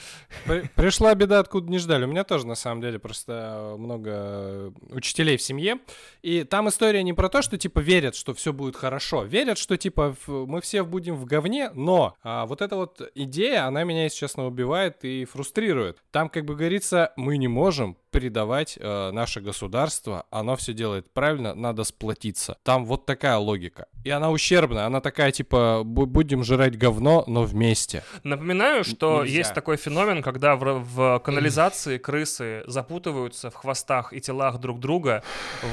[0.45, 2.05] При- Пришла беда, откуда не ждали.
[2.05, 5.79] У меня тоже, на самом деле, просто много э, учителей в семье.
[6.21, 9.23] И там история не про то, что, типа, верят, что все будет хорошо.
[9.23, 13.83] Верят, что, типа, мы все будем в говне, но а, вот эта вот идея, она
[13.83, 15.97] меня, если честно, убивает и фрустрирует.
[16.11, 21.53] Там, как бы говорится, мы не можем предавать э, наше государство, оно все делает правильно,
[21.53, 22.57] надо сплотиться.
[22.63, 23.87] Там вот такая логика.
[24.03, 28.03] И она ущербная, она такая, типа, «Бу- будем жрать говно, но вместе.
[28.23, 29.37] Напоминаю, что нельзя.
[29.39, 35.23] есть такой феномен, когда в, в канализации крысы запутываются в хвостах и телах друг друга.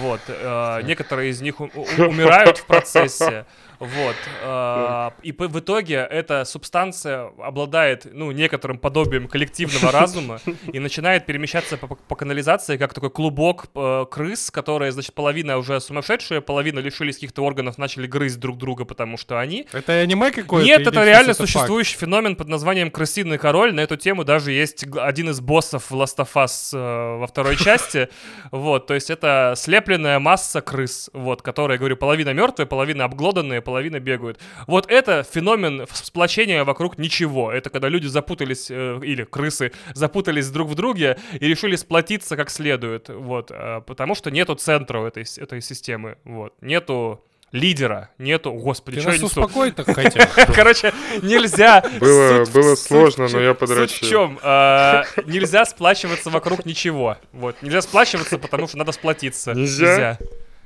[0.01, 0.20] Вот.
[0.28, 3.44] э, некоторые из них у- у- умирают в процессе.
[3.79, 4.16] Вот.
[4.43, 10.41] э, и в итоге эта субстанция обладает, ну, некоторым подобием коллективного разума
[10.72, 13.66] и начинает перемещаться по, канализации, как такой клубок
[14.11, 19.16] крыс, которые, значит, половина уже сумасшедшие, половина лишились каких-то органов, начали грызть друг друга, потому
[19.16, 19.66] что они...
[19.72, 20.66] Это аниме какое-то?
[20.66, 23.74] Нет, это реально существующий феномен под названием «Крысиный король».
[23.74, 27.57] На эту тему даже есть один из боссов в Last of Us э, во второй
[27.66, 28.09] части.
[28.51, 34.01] Вот, то есть это слепленная масса крыс, вот, которые, говорю, половина мертвые, половина обглоданные, половина
[34.01, 34.39] бегают.
[34.67, 37.53] Вот это феномен сплочения вокруг ничего.
[37.53, 42.49] Это когда люди запутались, э, или крысы запутались друг в друге и решили сплотиться как
[42.49, 48.97] следует, вот, э, потому что нету центра этой, этой системы, вот, нету лидера, нету, господи,
[48.97, 49.27] Ты что я несу?
[49.27, 50.23] успокоить так хотел?
[50.55, 50.93] Короче,
[51.23, 51.83] нельзя.
[52.01, 54.09] Было- Суть- было суть сложно, в но я Суть в подрочил.
[54.09, 54.39] чем?
[54.43, 57.17] А, Нельзя сплачиваться вокруг ничего.
[57.33, 57.57] Вот.
[57.62, 59.55] Нельзя сплачиваться, потому что надо сплотиться.
[59.55, 59.87] Нельзя?
[59.87, 60.19] Нельзя.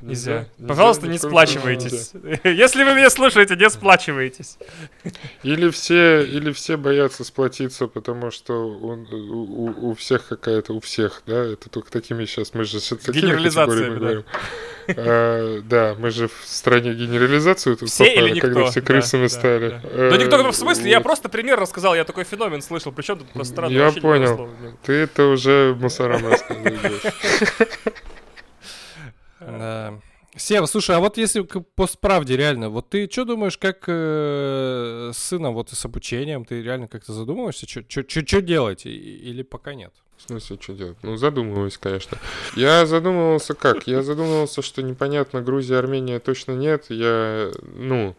[0.02, 2.12] Нельзя, Пожалуйста, ни не сплачивайтесь.
[2.44, 4.56] Если вы меня слушаете, не сплачивайтесь.
[5.42, 11.22] Или все, или все боятся сплотиться, потому что у, у- у всех какая-то, у всех,
[11.26, 14.24] да, это только такими сейчас, мы же с такими Генерализациями, категориями говорим.
[14.96, 18.48] А, Да, мы же в стране генерализацию тут Все попали, или никто.
[18.48, 19.68] когда все Да, крысами да, стали.
[19.68, 19.80] да.
[19.84, 21.04] Э, Да никто, в смысле, я вот.
[21.04, 22.90] просто пример рассказал, я такой феномен слышал.
[22.90, 23.72] Причем тут просто странно.
[23.72, 24.50] Я понял.
[24.84, 27.02] Ты это уже мусорам рассказываешь.
[29.40, 30.00] Да.
[30.36, 35.18] Сева, слушай, а вот если к постправде реально, вот ты что думаешь, как э, с
[35.18, 39.92] сыном, вот и с обучением, ты реально как-то задумываешься, что делать, или пока нет?
[40.16, 40.98] В смысле, что делать?
[41.02, 42.18] Ну, задумываюсь, конечно.
[42.54, 43.88] Я задумывался как?
[43.88, 46.86] Я задумывался, что непонятно, Грузия, Армения точно нет.
[46.90, 48.14] Я, ну,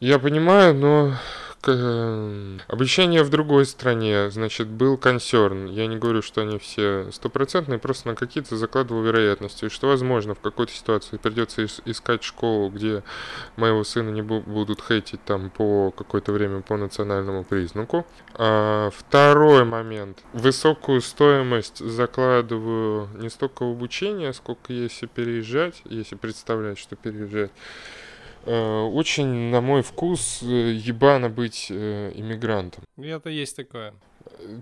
[0.00, 1.14] я понимаю, но
[1.66, 5.66] э, обучение в другой стране, значит, был консерн.
[5.66, 10.40] Я не говорю, что они все стопроцентные, просто на какие-то закладывал вероятности, что, возможно, в
[10.40, 13.02] какой-то ситуации придется ис- искать школу, где
[13.56, 18.06] моего сына не бу- будут хейтить там по какое-то время по национальному признаку.
[18.34, 20.22] А, второй момент.
[20.32, 27.50] Высокую стоимость закладываю не столько в обучение, сколько если переезжать, если представлять, что переезжать.
[28.46, 32.84] Э, Очень, на мой вкус, э, ебано быть э, иммигрантом.
[32.96, 33.94] Это есть такое.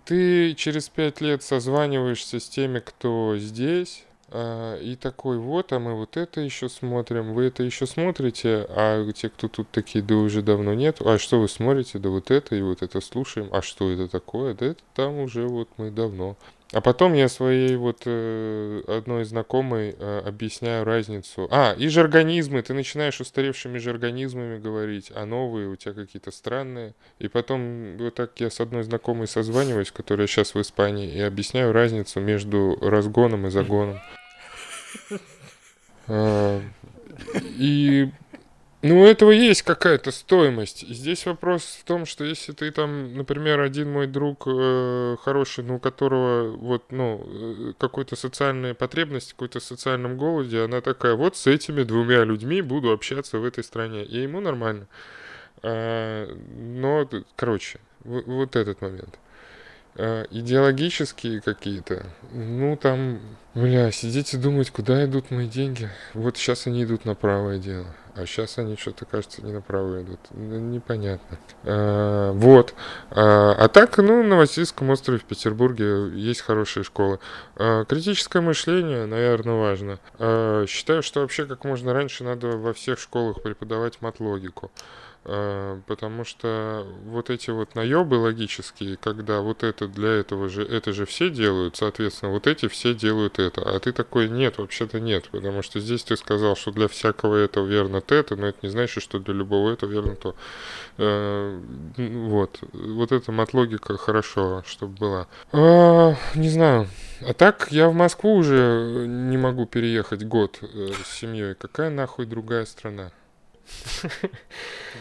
[0.05, 4.05] Ты через пять лет созваниваешься с теми, кто здесь,
[4.35, 9.07] а, и такой, вот, а мы вот это еще смотрим, вы это еще смотрите, а
[9.13, 12.55] те, кто тут такие, да уже давно нет, а что вы смотрите, да вот это
[12.55, 16.37] и вот это слушаем, а что это такое, да это там уже вот мы давно.
[16.73, 21.47] А потом я своей вот э, одной знакомой э, объясняю разницу.
[21.51, 22.63] А, и жаргонизмы.
[22.63, 26.95] Ты начинаешь устаревшими жаргонизмами говорить, а новые у тебя какие-то странные.
[27.19, 31.73] И потом вот так я с одной знакомой созваниваюсь, которая сейчас в Испании, и объясняю
[31.73, 34.01] разницу между разгоном и загоном.
[36.09, 36.61] А,
[37.59, 38.11] И
[38.83, 40.87] ну, у этого есть какая-то стоимость.
[40.89, 45.77] Здесь вопрос в том, что если ты там, например, один мой друг э, хороший, ну,
[45.77, 51.47] у которого вот, ну, э, какой-то социальная потребность, какой-то социальном голоде, она такая, вот с
[51.47, 54.05] этими двумя людьми буду общаться в этой стране.
[54.05, 54.89] И ему нормально.
[55.63, 56.27] А,
[56.57, 59.19] но, короче, вот этот момент.
[59.97, 63.21] А, идеологические какие-то, ну, там,
[63.55, 65.91] бля, сидеть и думать, куда идут мои деньги.
[66.15, 67.87] Вот сейчас они идут на правое дело.
[68.15, 70.21] А сейчас они что-то, кажется, не направо идут.
[70.31, 71.39] Ну, Непонятно.
[71.65, 72.75] А, вот.
[73.11, 77.21] А, а так, ну, на Васильском острове в Петербурге есть хорошие школы.
[77.57, 79.99] А, критическое мышление, наверное, важно.
[80.19, 84.71] А, считаю, что вообще как можно раньше надо во всех школах преподавать матлогику.
[84.71, 84.81] А,
[85.25, 91.07] потому что вот эти вот наебы логические, когда вот это для этого же, это же
[91.07, 93.63] все делают, соответственно, вот эти все делают это.
[93.63, 97.67] А ты такой, нет, вообще-то нет, потому что здесь ты сказал, что для всякого этого
[97.67, 100.35] верно это, но это не значит, что для любого этого верно то.
[100.99, 101.61] Э,
[101.97, 105.27] Вот, вот эта матлогика хорошо, чтобы была.
[105.53, 106.89] А, не знаю.
[107.21, 111.55] А так я в Москву уже не могу переехать год э, с семьей.
[111.55, 113.13] Какая нахуй другая страна?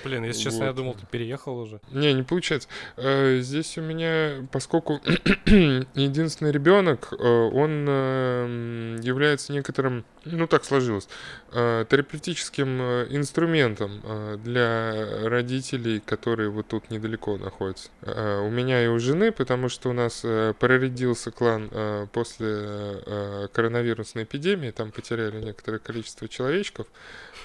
[0.03, 0.75] Блин, если честно, я Вот.
[0.75, 1.79] думал, ты переехал уже.
[1.91, 2.67] Не, не получается.
[2.97, 4.99] Э, Здесь у меня, поскольку
[5.45, 11.07] единственный ребенок, э, он э, м, является некоторым, ну так сложилось,
[11.51, 12.81] э, терапевтическим
[13.15, 14.01] инструментом
[14.43, 17.89] для родителей, которые вот тут недалеко находятся.
[18.03, 20.21] У меня и у жены, потому что у нас
[20.59, 21.69] проредился клан
[22.13, 26.87] после коронавирусной эпидемии, там потеряли некоторое количество человечков,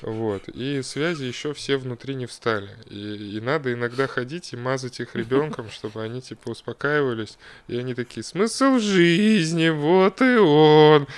[0.02, 0.48] вот.
[0.48, 2.70] И связи еще все внутри не встали.
[2.86, 7.38] И, и надо иногда ходить и мазать их ребенком, чтобы они типа успокаивались.
[7.68, 11.06] И они такие, смысл жизни, вот и он.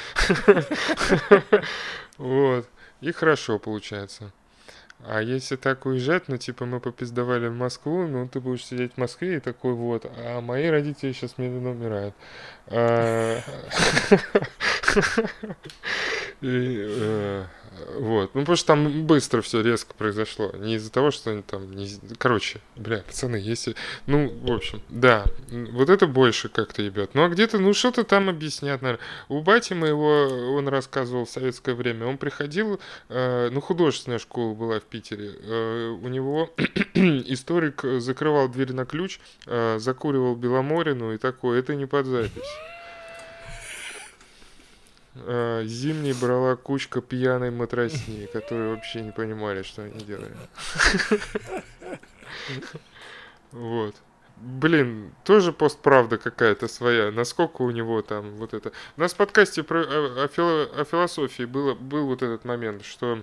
[2.18, 2.68] Вот.
[3.00, 4.32] И хорошо получается.
[5.04, 8.96] А если так уезжать, ну, типа, мы попиздовали в Москву, ну, ты будешь сидеть в
[8.96, 12.14] Москве и такой вот, а мои родители сейчас медленно умирают.
[17.98, 18.34] Вот.
[18.34, 20.52] Ну, потому что там быстро все резко произошло.
[20.56, 21.70] Не из-за того, что они там...
[21.72, 21.88] Не...
[22.18, 23.74] Короче, бля, пацаны, если...
[24.06, 25.24] Ну, в общем, да.
[25.50, 27.10] Вот это больше как-то ебет.
[27.14, 29.04] Ну, а где-то, ну, что-то там объяснят, наверное.
[29.28, 32.80] У бати моего, он рассказывал в советское время, он приходил...
[33.08, 35.32] Э, ну, художественная школа была в Питере.
[35.40, 36.50] Э, у него
[36.94, 41.58] историк закрывал дверь на ключ, э, закуривал Беломорину и такое.
[41.60, 42.48] Это не под запись.
[45.26, 50.36] Э, зимний брала кучка пьяной матросни, которые вообще не понимали, что они делали.
[53.50, 53.94] Вот.
[54.36, 57.10] Блин, тоже постправда какая-то своя.
[57.10, 58.72] Насколько у него там вот это...
[58.96, 62.84] У нас в подкасте про, о, о, фило, о философии было, был вот этот момент,
[62.84, 63.22] что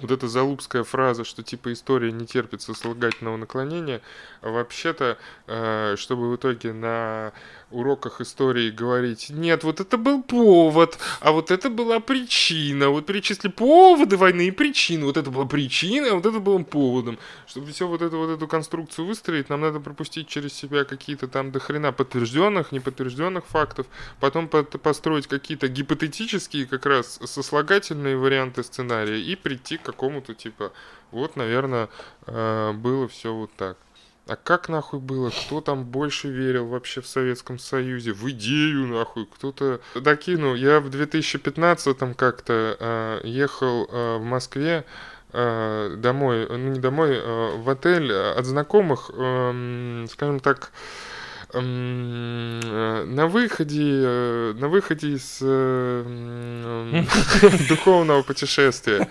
[0.00, 4.00] вот эта залупская фраза, что типа история не терпит сослагательного наклонения,
[4.42, 7.32] вообще-то, э, чтобы в итоге на
[7.70, 13.48] уроках истории говорить, нет, вот это был повод, а вот это была причина, вот перечисли
[13.48, 17.18] поводы войны и причины, вот это была причина, а вот это было поводом.
[17.46, 21.52] Чтобы все вот эту вот эту конструкцию выстроить, нам надо пропустить через себя какие-то там
[21.52, 23.86] дохрена подтвержденных, неподтвержденных фактов,
[24.20, 30.72] потом построить какие-то гипотетические как раз сослагательные варианты сценария и прийти к какому-то типа,
[31.10, 31.88] вот, наверное,
[32.26, 33.78] э, было все вот так.
[34.26, 35.30] А как нахуй было?
[35.30, 38.12] Кто там больше верил вообще в Советском Союзе?
[38.12, 39.24] В идею нахуй?
[39.24, 40.54] Кто-то докинул.
[40.54, 44.84] Я в 2015-м как-то э, ехал э, в Москве
[45.32, 51.17] э, домой, ну не домой, э, в отель от знакомых, э, скажем так, э,
[51.52, 57.04] на выходе, э, на выходе из э,
[57.68, 59.08] духовного путешествия.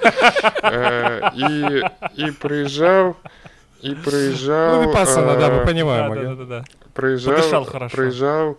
[0.62, 1.84] Э, и,
[2.22, 3.18] и проезжал
[3.82, 4.84] и проезжал...
[4.84, 6.14] Ну, Випассана, да, мы понимаем.
[6.14, 6.64] Да, да, да, да.
[6.94, 7.96] Проезжал, Подышал хорошо.
[7.96, 8.58] проезжал,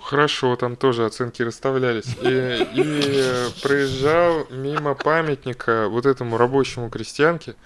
[0.00, 2.16] хорошо, там тоже оценки расставлялись.
[2.22, 7.56] И, и проезжал мимо памятника вот этому рабочему крестьянке.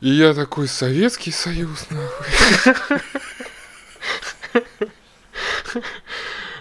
[0.00, 2.98] И я такой, Советский Союз, нахуй.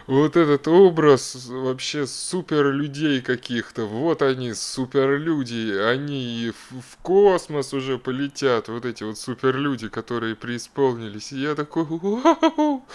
[0.08, 3.86] вот этот образ вообще супер людей каких-то.
[3.86, 5.78] Вот они, супер люди.
[5.78, 8.68] Они в космос уже полетят.
[8.68, 11.32] Вот эти вот супер люди, которые преисполнились.
[11.32, 12.86] И я такой, вау!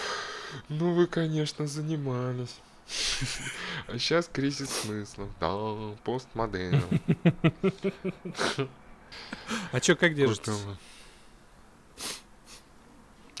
[0.69, 2.55] Ну вы, конечно, занимались.
[3.87, 5.29] А сейчас кризис смыслов.
[5.39, 5.55] Да,
[6.03, 6.83] постмодерн.
[9.71, 10.53] А чё, как держитесь?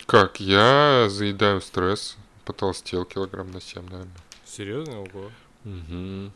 [0.07, 0.39] Как?
[0.39, 4.15] Я заедаю стресс потолстел килограмм на 7, наверное.
[4.45, 5.01] Серьезно?
[5.01, 5.31] Ого.
[5.65, 6.31] Угу.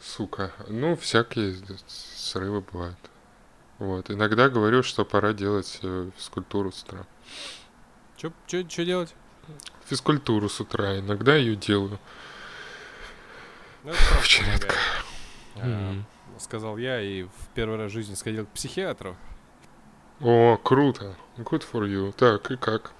[0.00, 0.52] Сука.
[0.68, 2.98] Ну, всякие срывы бывают.
[3.78, 4.10] Вот.
[4.10, 7.06] Иногда говорю, что пора делать э, физкультуру с утра.
[8.16, 9.14] Что делать?
[9.84, 10.98] Физкультуру с утра.
[10.98, 12.00] Иногда ее делаю.
[13.84, 13.92] Ну,
[14.22, 14.74] Очень редко.
[15.56, 15.94] А,
[16.38, 19.16] сказал я и в первый раз в жизни сходил к психиатру.
[20.20, 21.16] О, круто.
[21.36, 22.12] Good for you.
[22.12, 22.92] Так, и как?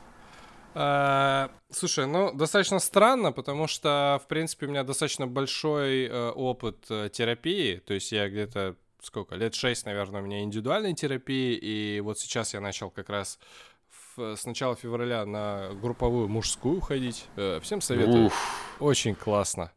[0.75, 6.85] А, слушай, ну, достаточно странно, потому что, в принципе, у меня достаточно большой э, опыт
[6.91, 7.77] э, терапии.
[7.77, 11.55] То есть я где-то, сколько, лет шесть, наверное, у меня индивидуальной терапии.
[11.55, 13.39] И вот сейчас я начал как раз
[14.17, 17.25] в, с начала февраля на групповую мужскую ходить.
[17.37, 18.27] Э, всем советую.
[18.27, 18.77] Уф.
[18.79, 19.73] Очень классно.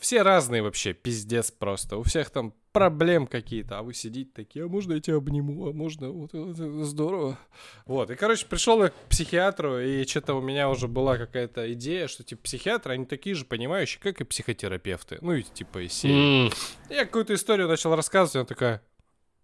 [0.00, 1.96] Все разные вообще, пиздец просто.
[1.96, 5.72] У всех там проблем какие-то, а вы сидите такие, а можно я тебя обниму, а
[5.72, 7.38] можно, вот, вот здорово.
[7.86, 12.06] Вот, и, короче, пришел я к психиатру, и что-то у меня уже была какая-то идея,
[12.06, 15.18] что, типа, психиатры, они такие же понимающие, как и психотерапевты.
[15.22, 16.48] Ну, и, типа, из серии.
[16.48, 16.54] Mm.
[16.90, 18.82] Я какую-то историю начал рассказывать, она такая,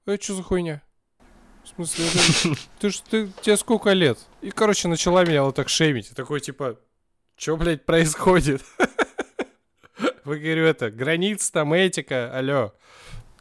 [0.05, 0.83] а что за хуйня?
[1.64, 4.18] В смысле, это, ты ж, ты, тебе сколько лет?
[4.43, 6.11] И, короче, начала меня вот так шеймить.
[6.11, 6.78] И такой, типа,
[7.37, 8.62] что, блядь, происходит?
[10.24, 12.74] Вы, говорю, это, границ там, этика, алло.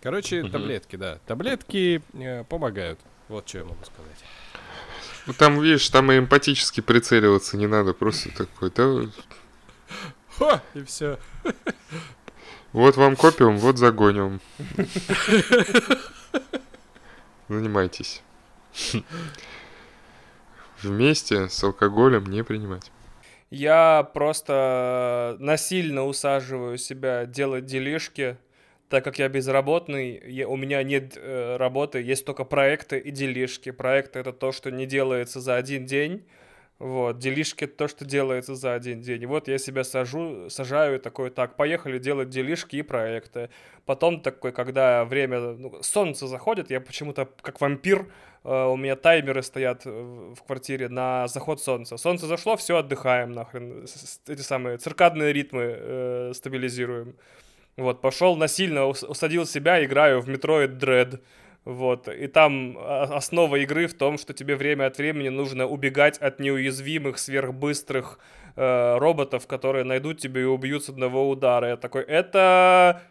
[0.02, 1.20] Короче, таблетки, да.
[1.28, 3.00] Таблетки э, помогают.
[3.28, 4.18] Вот что я могу сказать.
[5.28, 9.10] Ну, там, видишь, там и эмпатически прицеливаться не надо, просто такой, да...
[10.38, 11.20] Хо, и все.
[12.74, 14.42] Вот вам копиум, вот загоним.
[17.48, 18.24] Занимайтесь.
[20.82, 22.92] Вместе с алкоголем не принимать.
[23.52, 28.38] Я просто насильно усаживаю себя делать делишки,
[28.92, 33.72] так как я безработный, я, у меня нет э, работы, есть только проекты и делишки.
[33.72, 36.26] Проекты— это то, что не делается за один день,
[36.80, 39.22] Вот, делишки то, что делается за один день.
[39.22, 43.50] И вот я себя сажу, сажаю и такой, так, поехали делать делишки и проекты.
[43.86, 48.08] Потом такой, когда время, ну, солнце заходит, я почему-то как вампир,
[48.44, 51.98] э, у меня таймеры стоят в квартире на заход солнца.
[51.98, 53.86] Солнце зашло, все, отдыхаем нахрен.
[54.28, 57.16] Эти самые циркадные ритмы э, стабилизируем.
[57.78, 61.20] Вот, пошел насильно, ус- усадил себя, играю в Metroid Dread.
[61.64, 66.18] Вот, и там а, основа игры в том, что тебе время от времени нужно убегать
[66.18, 68.20] от неуязвимых, сверхбыстрых
[68.56, 71.70] э, роботов, которые найдут тебя и убьют с одного удара.
[71.70, 73.02] Я такой, это...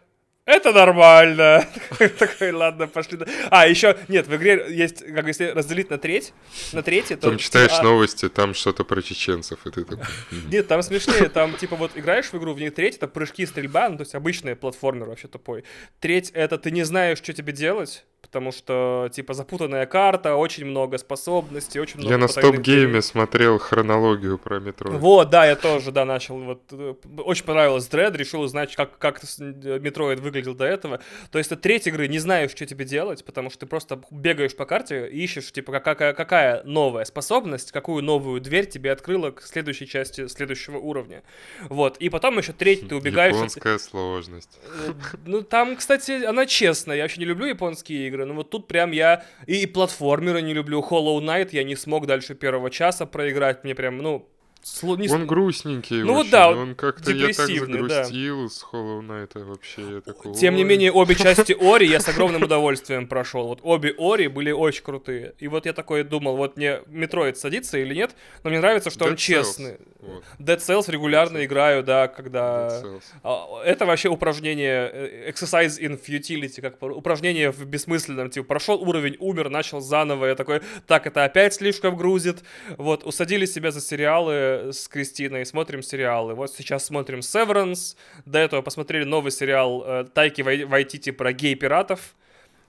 [0.45, 1.67] Это нормально.
[2.17, 3.19] Такой, ладно, пошли.
[3.51, 6.33] А, еще, нет, в игре есть, как если разделить на треть,
[6.73, 7.29] на третьи, то...
[7.29, 10.05] Там читаешь а, новости, там что-то про чеченцев, и ты такой...
[10.51, 13.89] Нет, там смешнее, там типа вот играешь в игру, в ней треть это прыжки, стрельба,
[13.89, 15.63] ну то есть обычный платформер вообще тупой.
[15.99, 20.97] Треть это ты не знаешь, что тебе делать, потому что типа запутанная карта, очень много
[20.97, 24.91] способностей, очень много Я на стоп-гейме смотрел хронологию про метро.
[24.91, 26.39] Вот, да, я тоже, да, начал.
[26.39, 29.27] Вот э, очень понравилось Dread, решил узнать, как, как э,
[29.79, 30.99] Metroid выглядел до этого.
[31.31, 34.55] То есть, это треть игры не знаешь, что тебе делать, потому что ты просто бегаешь
[34.55, 39.31] по карте и ищешь, типа, как- какая, какая новая способность, какую новую дверь тебе открыла
[39.31, 41.23] к следующей части следующего уровня.
[41.69, 43.33] Вот, и потом еще треть ты убегаешь...
[43.33, 44.59] от- Японская сложность.
[44.87, 44.93] Э,
[45.25, 46.97] Ну, там, кстати, она честная.
[46.97, 50.81] Я вообще не люблю японские игры, но вот тут прям я и платформеры не люблю.
[50.81, 53.63] Hollow Knight я не смог дальше первого часа проиграть.
[53.63, 54.29] Мне прям, ну,
[54.63, 58.03] сло- не Он грустненький Ну вот да, он как-то я так депрессивный, да.
[58.03, 59.81] загрустил с Hollow Knight вообще.
[59.95, 63.47] Я такой, Тем не менее, обе части Ori я с огромным удовольствием прошел.
[63.47, 65.33] Вот обе Ori были очень крутые.
[65.39, 68.11] И вот я такой думал, вот мне Metroid садится или нет,
[68.43, 69.19] но мне нравится, что он Dead Cells.
[69.19, 69.77] честный.
[69.99, 72.67] Вот, Dead Cells регулярно играю, да, когда...
[72.67, 73.01] Dead Cells.
[73.23, 79.15] А, Это вообще упражнение, э, exercise in futility, как упражнение в бессмысленном, типа, прошел уровень,
[79.19, 82.39] умер, начал заново, я такой, так, это опять слишком грузит,
[82.77, 87.95] вот, усадили себя за сериалы с Кристиной, смотрим сериалы, вот сейчас смотрим Severance,
[88.25, 92.15] до этого посмотрели новый сериал э, Тайки Вай- Вайтити про гей-пиратов,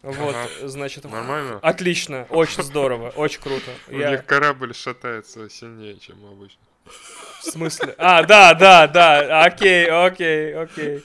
[0.02, 0.68] вот, Ага.
[0.68, 1.58] значит, Нормально?
[1.62, 3.70] отлично, очень здорово, очень круто.
[3.88, 6.58] У Я- них корабль шатается сильнее, чем обычно.
[7.40, 7.94] В смысле?
[7.98, 11.02] А, да, да, да, окей, окей, окей.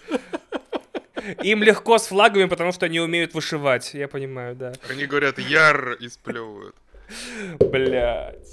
[1.43, 4.73] Им легко с флагами, потому что они умеют вышивать, я понимаю, да.
[4.89, 6.75] Они говорят, яр и сплевывают.
[7.59, 8.47] Блять.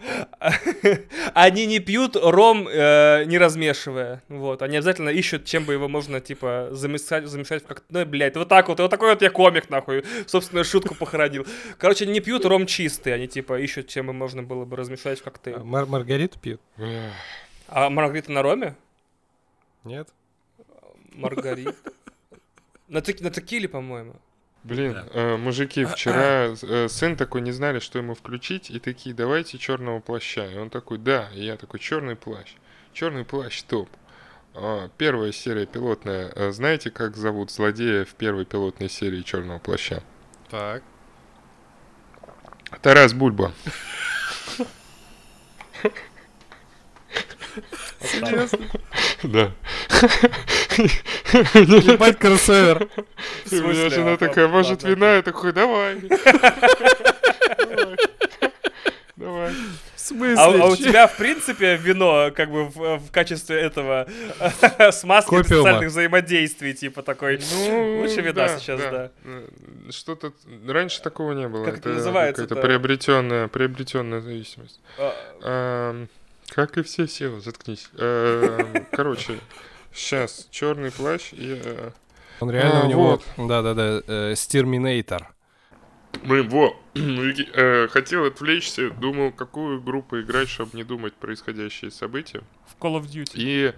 [1.34, 4.22] Они не пьют ром, э, не размешивая.
[4.28, 4.62] Вот.
[4.62, 8.48] Они обязательно ищут, чем бы его можно, типа, замешать, замешать в как Ну, блядь, вот
[8.48, 8.80] так вот.
[8.80, 10.04] Вот такой вот я комик, нахуй.
[10.26, 11.46] Собственную шутку похоронил.
[11.78, 13.12] Короче, они не пьют ром чистый.
[13.14, 15.58] Они, типа, ищут, чем бы можно было бы размешать в коктейль.
[15.58, 16.60] Мар- Маргариту пьют?
[17.66, 18.76] А Маргарита на роме?
[19.84, 20.08] Нет?
[21.12, 21.74] Маргарита.
[22.88, 24.14] На, тек- на текиле, по-моему.
[24.68, 29.56] Блин, э, мужики, вчера э, сын такой не знали, что ему включить, и такие, давайте
[29.56, 30.46] черного плаща.
[30.46, 32.52] И он такой, да, и я такой, черный плащ.
[32.92, 33.88] Черный плащ топ.
[34.54, 36.30] А, Первая серия пилотная.
[36.34, 40.02] Э, Знаете, как зовут злодея в первой пилотной серии Черного плаща?
[40.50, 40.82] Так.
[42.82, 43.52] Тарас Бульба.
[49.22, 49.52] Да.
[51.54, 52.88] Ебать кроссовер.
[53.50, 55.16] И у меня жена А, такая, а, может, вина?
[55.16, 56.00] Я такой, давай.
[57.58, 57.96] Давай.
[59.16, 59.52] Давай.
[59.94, 60.36] В смысле?
[60.38, 64.06] А, а у тебя, в принципе, вино, как бы, в, в качестве этого
[64.92, 65.44] смазки Копиума.
[65.64, 67.40] социальных взаимодействий, типа такой.
[67.52, 69.10] Ну, Лучше вина сейчас, да.
[69.24, 69.48] Э,
[69.90, 70.32] Что-то
[70.66, 71.64] раньше такого не было.
[71.64, 72.66] Как это называется Какая-то это?
[72.68, 74.80] приобретенная, приобретенная зависимость.
[74.98, 76.08] А, Эм,
[76.50, 77.88] Как и все силы, заткнись.
[77.98, 79.38] Эм, Короче,
[79.92, 81.90] сейчас черный плащ и э,
[82.40, 83.02] Он реально А, у него...
[83.10, 83.24] вот.
[83.48, 85.28] Да-да-да, э, Стерминейтор.
[86.22, 92.40] мы во э, хотел отвлечься, думал, какую игру поиграть, чтобы не думать происходящие события.
[92.66, 93.32] В Call of Duty.
[93.34, 93.72] И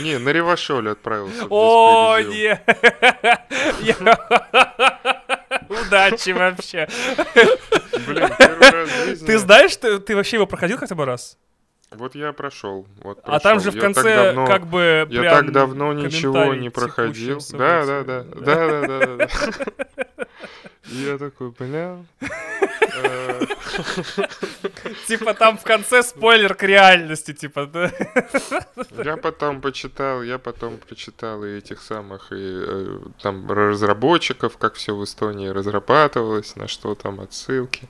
[0.00, 1.46] не на Ревашоле отправился.
[1.50, 2.58] О, не!
[5.68, 6.88] Удачи вообще.
[8.06, 9.26] Блин, первый раз в жизни.
[9.26, 11.36] Ты знаешь, ты вообще его проходил хотя бы раз?
[11.92, 12.86] Вот я прошел.
[13.02, 16.54] Вот А там же в Я конце давно- как бы Я прям так давно ничего
[16.54, 17.40] не проходил.
[17.52, 19.28] Да, да, да, да, да, да, да,
[20.84, 21.98] Я такой, бля.
[25.06, 27.66] Типа там в конце спойлер к реальности, типа.
[27.66, 27.92] да.
[29.04, 34.94] Я потом почитал, я потом прочитал и этих самых, и э, там разработчиков, как все
[34.94, 37.88] в Эстонии разрабатывалось, на что там отсылки.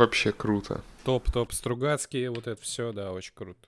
[0.00, 0.80] Вообще круто.
[1.04, 3.58] Топ-топ Стругацкие, вот это все, да, очень круто.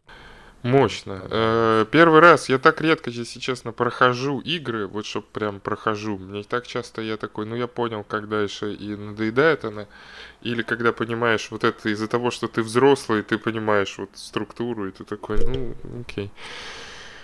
[0.62, 1.20] Мощно.
[1.30, 6.16] Э, Первый раз, я так редко, если честно, прохожу игры, вот чтоб прям прохожу.
[6.16, 9.88] Мне так часто я такой, ну я понял, как дальше, и надоедает она.
[10.40, 14.90] Или когда понимаешь вот это из-за того, что ты взрослый, ты понимаешь вот структуру, и
[14.90, 16.30] ты такой, ну, окей.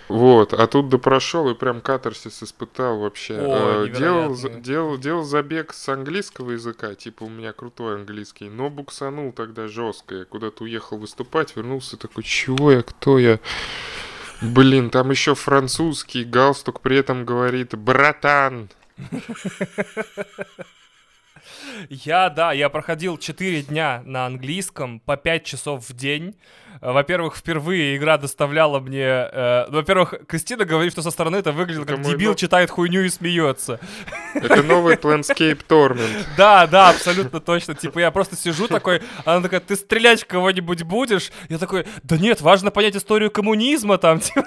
[0.09, 3.35] Вот, а тут допрошел и прям катарсис испытал вообще.
[3.35, 8.71] О, Э, делал, делал, делал забег с английского языка, типа у меня крутой английский, но
[8.71, 10.15] буксанул тогда жестко.
[10.15, 13.39] Я куда-то уехал выступать, вернулся такой, чего я, кто я?
[14.41, 18.69] Блин, там еще французский, галстук при этом говорит «братан».
[21.89, 26.35] Я, да, я проходил 4 дня на английском по 5 часов в день.
[26.81, 29.01] Э, Во-первых, впервые игра доставляла мне...
[29.03, 32.69] э, ну, во-первых, Кристина говорит, что со стороны это выглядит Это как дебил нов- читает
[32.69, 33.79] хуйню и смеется.
[34.33, 36.25] Это новый Planescape Torment.
[36.37, 37.75] Да, да, абсолютно точно.
[37.75, 41.31] Типа я просто сижу такой, она такая, ты стрелять кого-нибудь будешь?
[41.49, 44.19] Я такой, да нет, важно понять историю коммунизма там.
[44.21, 44.45] типа.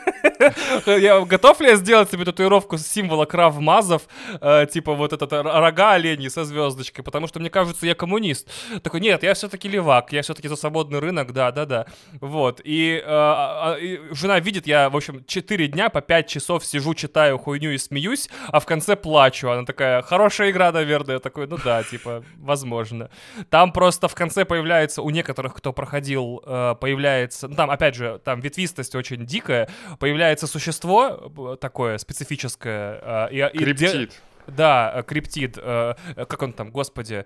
[0.86, 4.02] Я готов ли я сделать себе татуировку символа кравмазов,
[4.40, 8.48] э, типа вот этот рога оленей со звездочкой, потому что мне кажется, я коммунист.
[8.82, 11.86] Такой, нет, я все-таки левак, я все-таки за свободный рынок, да, да, да.
[12.22, 12.60] Вот.
[12.62, 16.64] И, э, а- а- и жена видит, я, в общем, 4 дня по 5 часов
[16.64, 19.50] сижу, читаю хуйню и смеюсь, а в конце плачу.
[19.50, 21.16] Она такая, хорошая игра, наверное.
[21.16, 23.10] Я такой, ну да, типа, возможно.
[23.50, 28.20] Там просто в конце появляется, у некоторых, кто проходил, э, появляется, ну там, опять же,
[28.24, 29.68] там ветвистость очень дикая,
[29.98, 33.00] появляется существо э, такое специфическое.
[33.02, 34.22] э, и- и де- Криптид.
[34.46, 35.58] да, э, криптид.
[35.60, 37.24] э, как он там, господи?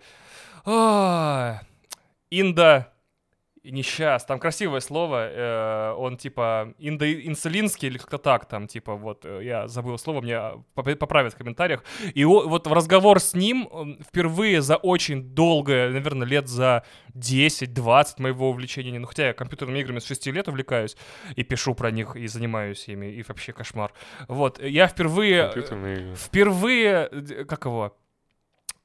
[2.30, 2.92] Инда...
[3.71, 9.25] Не сейчас, там красивое слово, э, он типа индоинсулинский или как-то так, там типа вот,
[9.25, 10.41] э, я забыл слово, мне
[10.75, 11.83] поп- поправят в комментариях.
[12.14, 18.19] И о- вот в разговор с ним впервые за очень долгое, наверное, лет за 10-20
[18.21, 20.97] моего увлечения, ну хотя я компьютерными играми с 6 лет увлекаюсь
[21.35, 23.93] и пишу про них, и занимаюсь ими, и вообще кошмар.
[24.29, 25.45] Вот, я впервые...
[25.45, 26.14] Компьютерные игры.
[26.14, 27.97] Впервые, д- как его,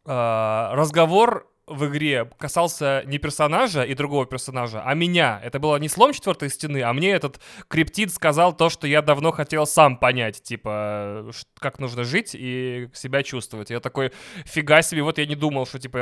[0.06, 5.40] а, разговор в игре касался не персонажа и другого персонажа, а меня.
[5.44, 9.32] Это было не слом четвертой стены, а мне этот криптид сказал то, что я давно
[9.32, 13.70] хотел сам понять, типа, ш- как нужно жить и себя чувствовать.
[13.70, 14.12] Я такой,
[14.46, 15.98] фига себе, вот я не думал, что, типа,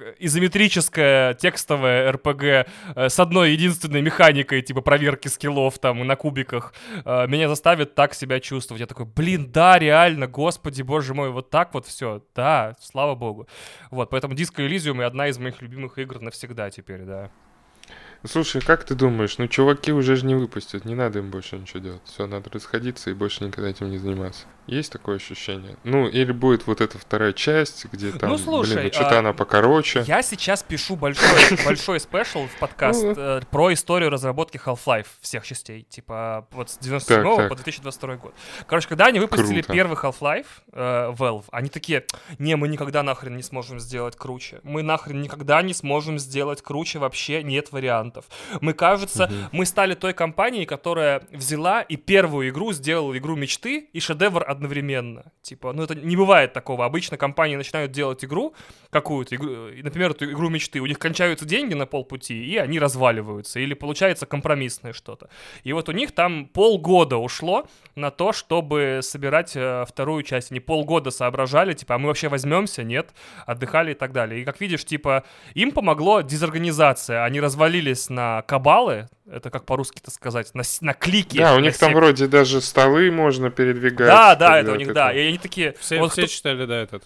[0.00, 2.64] э, изометрическое текстовое РПГ э,
[3.08, 8.40] с одной единственной механикой, типа, проверки скиллов там на кубиках, э, меня заставит так себя
[8.40, 8.80] чувствовать.
[8.80, 13.48] Я такой, блин, да, реально, господи, боже мой, вот так вот все, да, слава богу.
[13.90, 14.34] Вот, поэтому
[14.64, 17.30] Disco Elysium одна из моих любимых игр навсегда теперь, да.
[18.26, 21.80] Слушай, как ты думаешь, ну чуваки уже же не выпустят, не надо им больше ничего
[21.80, 22.02] делать.
[22.06, 24.46] Все, надо расходиться и больше никогда этим не заниматься.
[24.66, 25.76] Есть такое ощущение?
[25.84, 29.18] Ну, или будет вот эта вторая часть, где там, Ну, слушай, блин, ну что-то а,
[29.18, 30.04] она покороче.
[30.06, 31.28] Я сейчас пишу большой,
[31.64, 33.14] большой спешл в подкаст Ну.
[33.16, 37.48] э, про историю разработки Half-Life всех частей, типа вот с 97 Так, так.
[37.50, 38.34] по 2022 год.
[38.66, 39.72] Короче, когда они выпустили Круто.
[39.72, 42.04] первый Half-Life, э, Valve, они такие,
[42.38, 44.60] не, мы никогда нахрен не сможем сделать круче.
[44.62, 48.24] Мы нахрен никогда не сможем сделать круче, вообще нет вариантов.
[48.62, 54.00] Мы, кажется, мы стали той компанией, которая взяла и первую игру сделала игру мечты и
[54.00, 55.32] шедевр одновременно.
[55.42, 56.84] Типа, ну это не бывает такого.
[56.84, 58.54] Обычно компании начинают делать игру,
[58.90, 62.78] какую-то игру, и, например, эту игру мечты, у них кончаются деньги на полпути, и они
[62.78, 65.28] разваливаются, или получается компромиссное что-то.
[65.64, 70.50] И вот у них там полгода ушло на то, чтобы собирать э, вторую часть.
[70.50, 73.10] Они полгода соображали, типа, а мы вообще возьмемся, нет,
[73.46, 74.42] отдыхали и так далее.
[74.42, 75.24] И как видишь, типа,
[75.54, 77.24] им помогло дезорганизация.
[77.24, 81.38] Они развалились на кабалы, это как по-русски-то сказать, на, на клики.
[81.38, 84.06] Да, у них там сек- вроде даже столы можно передвигать.
[84.08, 85.12] Да, да, когда это у них, да.
[85.12, 87.04] И они такие, Все, вот, все кто, читали, да, этот.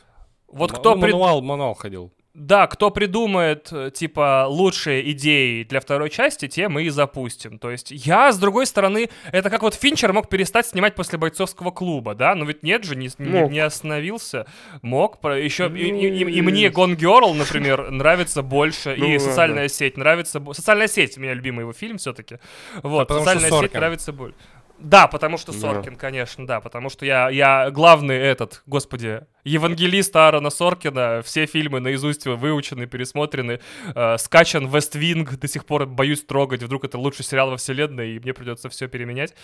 [0.48, 2.12] вот М- кто ну, прид- мануал, мануал ходил.
[2.34, 7.58] Да, кто придумает, э, типа, лучшие идеи для второй части, те мы и запустим.
[7.58, 11.72] То есть я, с другой стороны, это как вот Финчер мог перестать снимать после бойцовского
[11.72, 12.36] клуба, да?
[12.36, 13.50] Но ведь нет же, не, не- Мог.
[13.50, 14.46] не остановился.
[14.82, 15.20] Мог.
[15.20, 18.94] Про- Еще и, Ну, и- и- и мне Gone Girl, например, нравится больше.
[18.96, 19.18] Ну и ладно.
[19.18, 20.40] «Социальная сеть» нравится...
[20.52, 22.38] «Социальная сеть» у меня любимый его фильм все-таки.
[22.84, 24.36] Вот, «Социальная сеть» нравится больше.
[24.78, 25.58] Да, потому что Да.
[25.58, 31.80] Соркин, конечно, да, потому что я, я главный этот, господи, евангелист Аарона Соркина, все фильмы
[31.80, 33.60] наизусть выучены, пересмотрены,
[33.94, 38.16] э, скачан Вест Винг, до сих пор боюсь трогать, вдруг это лучший сериал во вселенной,
[38.16, 39.34] и мне придется все переменять.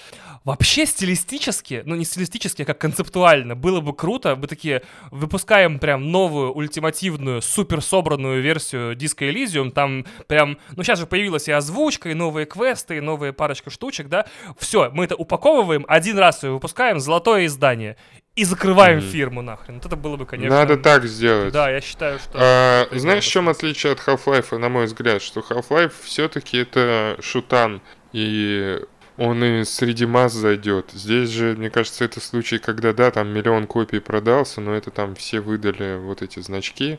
[0.44, 6.10] Вообще стилистически, ну не стилистически, а как концептуально, было бы круто, мы такие выпускаем прям
[6.10, 12.10] новую, ультимативную, супер собранную версию Disco Elysium, там прям, ну сейчас же появилась и озвучка,
[12.10, 14.26] и новые квесты, и новые парочка штучек, да,
[14.58, 17.96] все, мы это упаковываем, один раз ее выпускаем, золотое издание,
[18.36, 19.06] и закрываем Мгм.
[19.06, 19.74] фирму нахрен.
[19.76, 20.56] Вот это было бы, конечно...
[20.56, 21.52] Надо так сделать.
[21.52, 22.30] Да, я считаю, что...
[22.34, 25.22] А, это знаешь, в чем отличие от Half-Life, на мой взгляд?
[25.22, 27.80] Что Half-Life все-таки это шутан.
[28.12, 28.80] И
[29.16, 30.90] он и среди масс зайдет.
[30.92, 35.14] Здесь же, мне кажется, это случай, когда, да, там миллион копий продался, но это там
[35.14, 36.98] все выдали вот эти значки,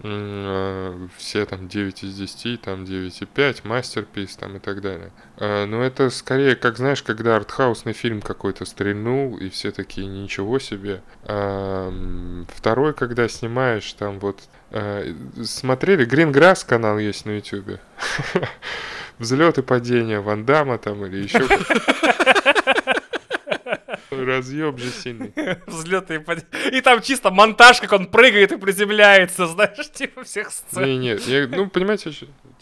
[0.00, 5.10] все там 9 из 10, там 9,5, мастерпис там и так далее.
[5.36, 10.58] Э, но это скорее, как знаешь, когда артхаусный фильм какой-то стрельнул, и все такие, ничего
[10.58, 11.02] себе.
[11.24, 11.92] А,
[12.48, 14.40] второй, когда снимаешь, там вот...
[15.42, 16.06] Смотрели?
[16.06, 17.80] Grass канал есть на ютюбе.
[19.18, 21.40] Взлет и падение Ван Дамма там или еще
[24.24, 25.32] Разъеб же сильный.
[25.66, 26.48] Взлеты и падения.
[26.72, 30.84] И там чисто монтаж, как он прыгает и приземляется, знаешь, типа всех сцен.
[30.84, 32.12] Не, нет, я, ну, понимаете,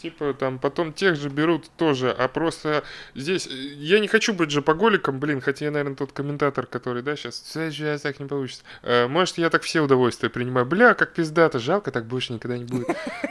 [0.01, 2.83] типа там потом тех же берут тоже, а просто
[3.15, 7.15] здесь, я не хочу быть же поголиком, блин, хотя я, наверное, тот комментатор, который, да,
[7.15, 8.63] сейчас, сейчас так не получится.
[8.83, 10.65] Э, может, я так все удовольствия принимаю.
[10.65, 12.87] Бля, как пиздато, жалко, так больше никогда не будет.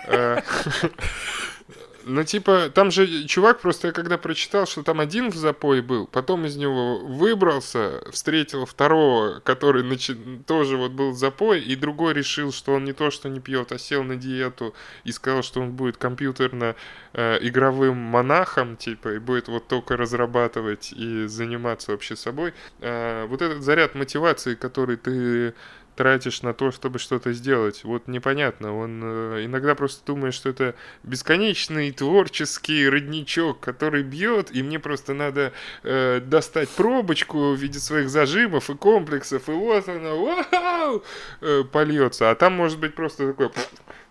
[2.11, 6.07] Ну, типа, там же чувак просто, я когда прочитал, что там один в запой был,
[6.07, 10.15] потом из него выбрался, встретил второго, который начи...
[10.47, 13.73] тоже вот был в запой, и другой решил, что он не то, что не пьет,
[13.73, 14.75] а сел на диету
[15.05, 21.27] и сказал, что он будет компьютерно-игровым э, монахом, типа, и будет вот только разрабатывать и
[21.27, 22.55] заниматься вообще собой.
[22.81, 25.53] Э, вот этот заряд мотивации, который ты
[25.99, 27.83] тратишь на то, чтобы что-то сделать.
[27.83, 28.73] Вот непонятно.
[28.73, 35.13] Он э, иногда просто думает, что это бесконечный творческий родничок, который бьет, и мне просто
[35.13, 35.53] надо
[35.83, 41.03] э, достать пробочку в виде своих зажимов и комплексов, и вот она, вау,
[41.41, 42.31] э, польется.
[42.31, 43.51] А там может быть просто такое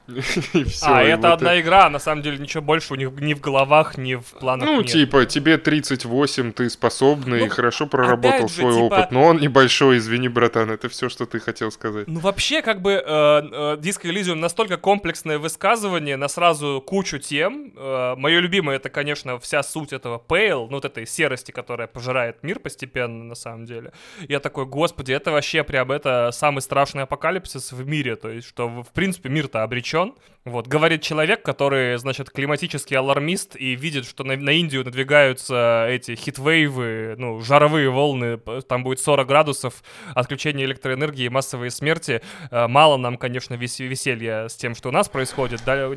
[0.54, 3.12] И все, а, и это вот одна игра, на самом деле ничего больше у них
[3.20, 4.88] ни в головах, ни в планах Ну, нет.
[4.88, 8.84] типа, тебе 38, ты способный ну, и хорошо проработал же, свой типа...
[8.84, 12.08] опыт, но он небольшой, извини, братан, это все, что ты хотел сказать.
[12.08, 17.74] Ну, вообще, как бы, э, э, Disco Elysium настолько комплексное высказывание на сразу кучу тем.
[17.76, 22.44] Э, Мое любимое, это, конечно, вся суть этого Pale, ну, вот этой серости, которая пожирает
[22.44, 23.92] мир постепенно, на самом деле.
[24.30, 28.70] Я такой, господи, это вообще прям, это самый страшный апокалипсис в мире, то есть, что,
[28.70, 30.16] в принципе, мир-то обречен обречен.
[30.46, 36.16] Вот, говорит человек, который, значит, климатический алармист и видит, что на, на Индию надвигаются эти
[36.16, 39.84] хитвейвы, ну, жаровые волны, там будет 40 градусов,
[40.16, 42.22] отключение электроэнергии, массовые смерти.
[42.50, 45.90] Э, мало нам, конечно, вес веселья с тем, что у нас происходит, да,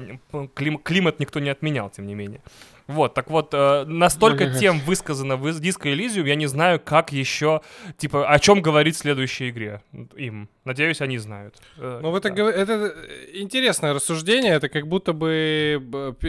[0.55, 2.40] клим климат никто не отменял, тем не менее.
[2.90, 7.60] Вот, так вот, э, настолько тем высказано в диско Elysium, я не знаю, как еще,
[7.98, 9.80] типа, о чем говорить в следующей игре
[10.16, 10.48] им.
[10.64, 11.54] Надеюсь, они знают.
[11.76, 12.50] Э, ну, это, да.
[12.50, 12.94] это
[13.32, 15.80] интересное рассуждение, это как будто бы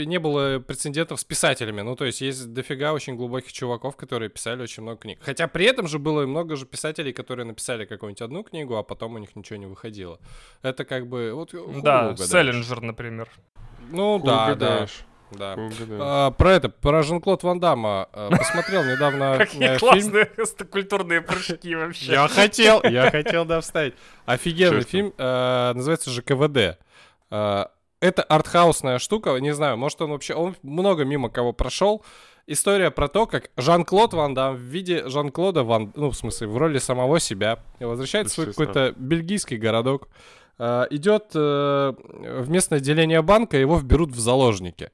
[0.05, 1.81] не было прецедентов с писателями.
[1.81, 5.17] Ну, то есть есть дофига очень глубоких чуваков, которые писали очень много книг.
[5.21, 9.15] Хотя при этом же было много же писателей, которые написали какую-нибудь одну книгу, а потом
[9.15, 10.19] у них ничего не выходило.
[10.61, 11.33] Это как бы...
[11.33, 13.27] Вот, да, Селлинджер, например.
[13.89, 14.87] Ну, да, да.
[15.31, 15.55] Да.
[15.99, 20.29] А, про это, про Жан-Клод Ван Дамма а, посмотрел недавно Какие классные
[20.69, 22.11] культурные прыжки вообще.
[22.11, 23.93] Я хотел, я хотел, да, вставить.
[24.25, 26.77] Офигенный фильм, а, называется же КВД.
[27.29, 32.03] Это артхаусная штука, не знаю, может он вообще, он много мимо кого прошел.
[32.47, 36.57] История про то, как Жан-Клод Ван Дам в виде Жан-Клода Ван, ну, в смысле, в
[36.57, 40.09] роли самого себя, возвращается в свой какой-то бельгийский городок,
[40.57, 41.93] идет э,
[42.41, 44.91] в местное отделение банка, его вберут в заложники.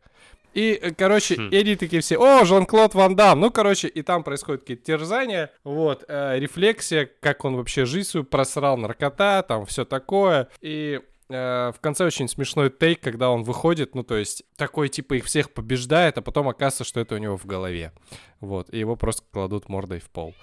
[0.53, 1.49] И, э, короче, хм.
[1.49, 3.39] и они такие все, о, Жан-Клод Ван Дам.
[3.39, 5.51] Ну, короче, и там происходят какие-то терзания.
[5.63, 10.49] Вот, э, рефлексия, как он вообще жизнь свою просрал, наркота, там все такое.
[10.61, 10.99] И
[11.29, 15.25] э, в конце очень смешной тейк, когда он выходит, ну, то есть, такой, типа, их
[15.25, 17.91] всех побеждает, а потом оказывается, что это у него в голове.
[18.39, 20.33] Вот, и его просто кладут мордой в пол.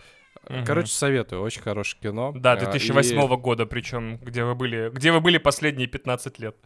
[0.48, 0.64] Угу.
[0.66, 2.32] Короче, советую, очень хорошее кино.
[2.34, 3.36] Да, 2008 а, и...
[3.36, 6.56] года, причем, где вы были, где вы были последние 15 лет.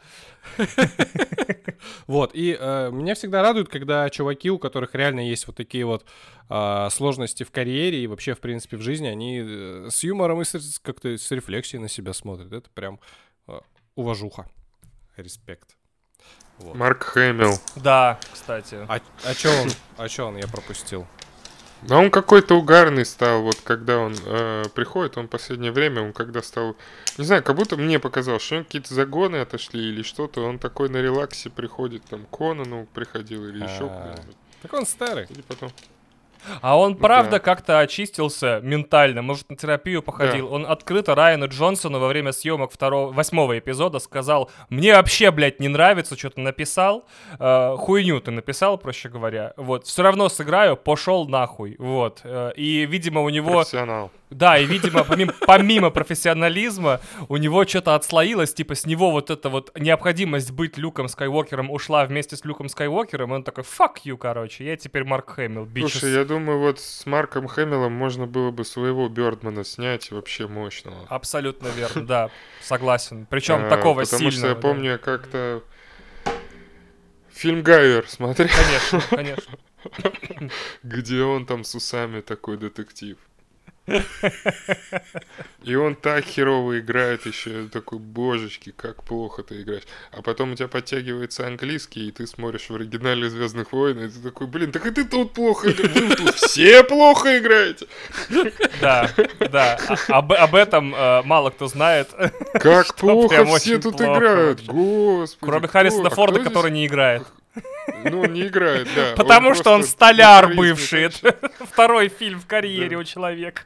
[2.09, 6.05] Вот, и э, меня всегда радует, когда чуваки, у которых реально есть вот такие вот
[6.51, 10.45] э, сложности в карьере и вообще, в принципе, в жизни, они э, с юмором и
[10.82, 12.53] как-то с рефлексией на себя смотрят.
[12.53, 12.99] Это прям
[13.47, 13.61] э,
[13.95, 14.51] уважуха.
[15.16, 15.77] Респект.
[16.59, 16.74] Вот.
[16.74, 17.55] Марк Хэмилл.
[17.77, 18.78] Да, кстати.
[18.89, 19.69] А, а чё он?
[19.97, 20.36] А чё он?
[20.36, 21.07] Я пропустил.
[21.83, 26.13] Да он какой-то угарный стал, вот когда он э, приходит, он в последнее время, он
[26.13, 26.77] когда стал,
[27.19, 30.97] не знаю, как будто мне показалось, что какие-то загоны отошли или что-то, он такой на
[30.97, 33.89] релаксе приходит, там, Конану приходил или еще а.
[33.89, 34.37] куда-нибудь.
[34.63, 35.27] Так он старый.
[35.31, 35.71] Или потом...
[36.60, 37.39] А он, правда, да.
[37.39, 40.48] как-то очистился ментально, может, на терапию походил.
[40.48, 40.55] Да.
[40.55, 45.69] Он открыто Райану Джонсону во время съемок второго, восьмого эпизода сказал, мне вообще, блядь, не
[45.69, 47.05] нравится, что-то написал,
[47.39, 49.52] э, хуйню ты написал, проще говоря.
[49.56, 52.20] Вот, все равно сыграю, пошел нахуй, вот.
[52.24, 53.52] Э, и, видимо, у него...
[53.52, 54.10] Профессионал.
[54.31, 59.49] Да, и, видимо, помимо, помимо профессионализма, у него что-то отслоилось, типа, с него вот эта
[59.49, 64.17] вот необходимость быть Люком Скайуокером ушла вместе с Люком Скайуокером, и он такой, fuck you,
[64.19, 65.89] короче, я теперь Марк Хэмилл, bitches.
[65.89, 71.07] Слушай, я думаю, вот с Марком Хэмиллом можно было бы своего Бёрдмана снять вообще мощного.
[71.09, 72.31] Абсолютно верно, да,
[72.61, 73.27] согласен.
[73.31, 74.33] Причем А, такого Потому сильного.
[74.33, 75.63] что я помню, как-то
[77.33, 78.49] фильм Гайвер смотрел,
[78.91, 79.53] Конечно, конечно.
[80.83, 83.17] где он там с усами такой детектив.
[85.65, 89.82] И он так херово играет еще, такой, божечки, как плохо ты играешь.
[90.12, 94.20] А потом у тебя подтягивается английский, и ты смотришь в оригинале Звездных войн, и ты
[94.20, 97.86] такой, блин, так и ты тут плохо играешь, вы тут все плохо играете.
[98.81, 99.10] Да,
[99.51, 99.78] да.
[100.09, 102.09] Об, об этом э, мало кто знает,
[102.55, 105.51] Как плохо все тут плохо играют, господи.
[105.51, 107.24] кроме Харрисона а Форда, который не играет.
[108.05, 109.14] Ну, он не играет, да.
[109.16, 111.02] Потому что он столяр бывший.
[111.05, 112.98] Это второй фильм в карьере Да.
[112.98, 113.62] у человека.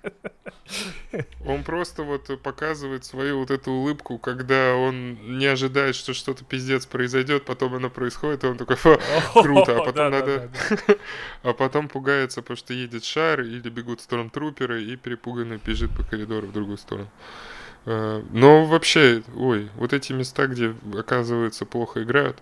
[1.44, 6.86] Он просто вот показывает свою вот эту улыбку, когда он не ожидает, что что-то пиздец
[6.86, 8.98] произойдет, потом оно происходит, и он такой, «Фа,
[9.34, 10.50] круто, а потом надо...
[11.42, 16.46] А потом пугается, потому что едет шар, или бегут стормтруперы, и перепуганный бежит по коридору
[16.46, 17.10] в другую сторону.
[17.84, 22.38] Э, Но вообще, ой, вот эти места, где, оказывается, плохо играют.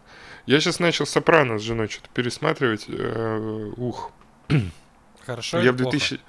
[0.47, 2.87] Я сейчас начал «Сопрано» с женой что-то пересматривать.
[2.89, 4.13] э, Ух,
[5.27, 6.21] Хорошо я в 2000...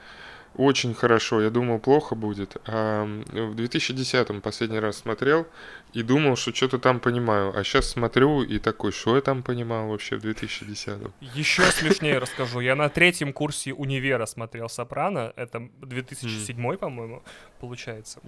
[0.56, 2.58] Очень хорошо, я думал, плохо будет.
[2.68, 5.48] А в 2010-м последний раз смотрел
[5.94, 7.58] и думал, что что-то там понимаю.
[7.58, 11.14] А сейчас смотрю и такой, что я там понимал вообще в 2010-м?
[11.22, 12.60] Еще смешнее расскажу.
[12.60, 15.32] Я на третьем курсе универа смотрел «Сопрано».
[15.38, 17.24] Это 2007, по-моему,
[17.62, 18.20] получается.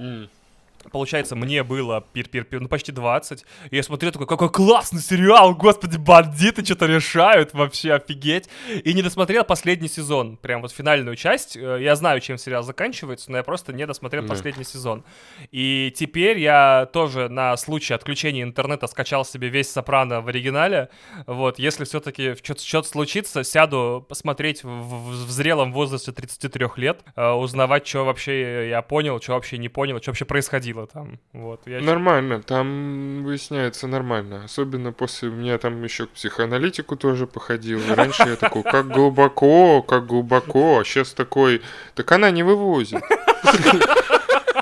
[0.92, 3.46] Получается, мне было пир пир пир ну, почти 20.
[3.72, 8.50] И я смотрел такой, какой классный сериал, господи, бандиты что-то решают, вообще офигеть.
[8.84, 11.56] И не досмотрел последний сезон, прям вот финальную часть.
[11.58, 15.04] Э, Я знаю, чем сериал заканчивается, но я просто не досмотрел последний сезон.
[15.52, 20.90] И теперь я тоже на случай отключения интернета скачал себе весь «Сопрано» в оригинале.
[21.28, 27.30] Вот, если все-таки что-то случится, сяду посмотреть в, в- в зрелом возрасте 33 лет, э,
[27.32, 31.20] узнавать, что вообще я понял, что вообще не понял, что вообще происходило там.
[31.34, 34.44] Вот, я Нормально, там выясняется нормально.
[34.44, 37.80] Особенно после меня там еще к психоаналитику тоже походил.
[37.80, 40.80] И Раньше я такой, как глубоко, как глубоко.
[40.80, 41.62] А сейчас такой,
[41.96, 43.02] так она не вывозит.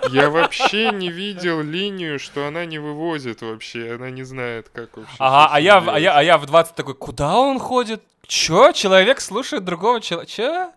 [0.10, 3.94] Я вообще не видел линию, что она не вывозит вообще.
[3.96, 5.16] Она не знает, как вообще.
[5.20, 8.02] Ага, а я, а, я, а я в 20 такой, куда он ходит?
[8.28, 8.72] Чё?
[8.72, 10.32] Человек слушает другого человека?
[10.32, 10.72] Чё?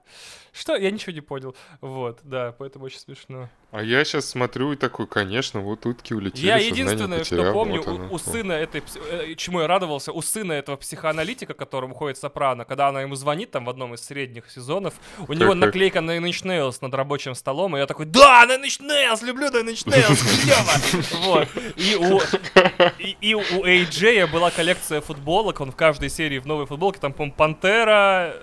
[0.55, 0.77] Что?
[0.77, 1.57] Я ничего не понял.
[1.81, 3.49] Вот, да, поэтому очень смешно.
[3.73, 7.83] А я сейчас смотрю и такой, конечно, вот утки улетели, Я единственное, что потерял, помню,
[7.83, 8.15] вот у, оно.
[8.15, 12.87] у сына этой, э, чему я радовался, у сына этого психоаналитика, которому ходит Сопрано, когда
[12.87, 14.95] она ему звонит там в одном из средних сезонов,
[15.27, 15.57] у него так.
[15.57, 19.49] наклейка на Inch Nails над рабочим столом, и я такой, да, Nine Inch Nails, люблю
[19.49, 20.23] Nine Inch Nails,
[21.19, 21.25] клево!
[21.27, 21.49] Вот.
[21.75, 22.21] И у,
[23.01, 27.13] и, и у AJ была коллекция футболок, он в каждой серии в новой футболке, там,
[27.13, 28.37] по-моему, Пантера,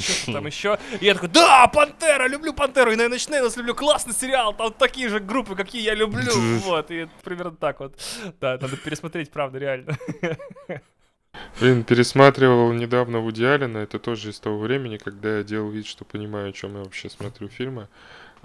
[0.00, 0.78] что-то там еще.
[1.00, 4.72] И я такой, да, Пантера, люблю Пантеру, и Nine Inch Nails люблю, классный сериал, там
[4.72, 6.32] такие же группы, какие я люблю.
[6.60, 7.98] Вот, и примерно так вот.
[8.40, 9.96] Да, надо пересмотреть, правда, реально.
[11.60, 16.04] Блин, пересматривал недавно Вуди Аллена, это тоже из того времени, когда я делал вид, что
[16.04, 17.88] понимаю, о чем я вообще смотрю фильмы.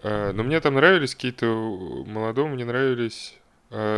[0.03, 3.37] А, Но мне там нравились какие-то, молодому не нравились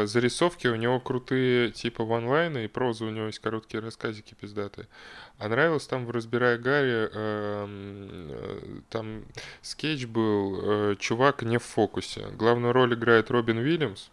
[0.05, 4.87] зарисовки, у него крутые типа ванлайны, и проза у него есть короткие рассказики пиздатые.
[5.37, 9.25] А нравилось там в «Разбирая Гарри», эм, э, там
[9.61, 12.27] скетч был э, «Чувак не в фокусе».
[12.37, 14.09] Главную роль играет Робин Уильямс,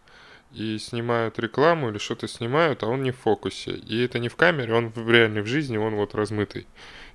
[0.53, 3.71] и снимают рекламу или что-то снимают, а он не в фокусе.
[3.71, 6.67] И это не в камере, он в реальной в жизни, он вот размытый.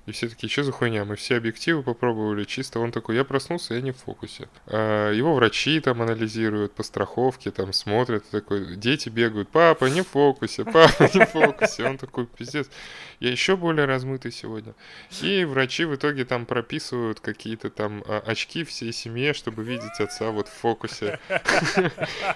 [0.09, 1.05] И все такие, что за хуйня?
[1.05, 4.49] Мы все объективы попробовали, чисто он такой, я проснулся, я не в фокусе.
[4.65, 10.07] А, его врачи там анализируют по страховке, там смотрят, такой, дети бегают, папа, не в
[10.07, 11.83] фокусе, папа, не в фокусе.
[11.83, 12.71] Он такой, пиздец,
[13.19, 14.73] я еще более размытый сегодня.
[15.21, 20.31] И врачи в итоге там прописывают какие-то там а, очки всей семье, чтобы видеть отца
[20.31, 21.19] вот в фокусе.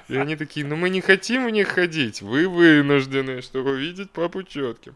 [0.10, 4.44] И они такие, ну мы не хотим в них ходить, вы вынуждены, чтобы видеть папу
[4.44, 4.95] четким.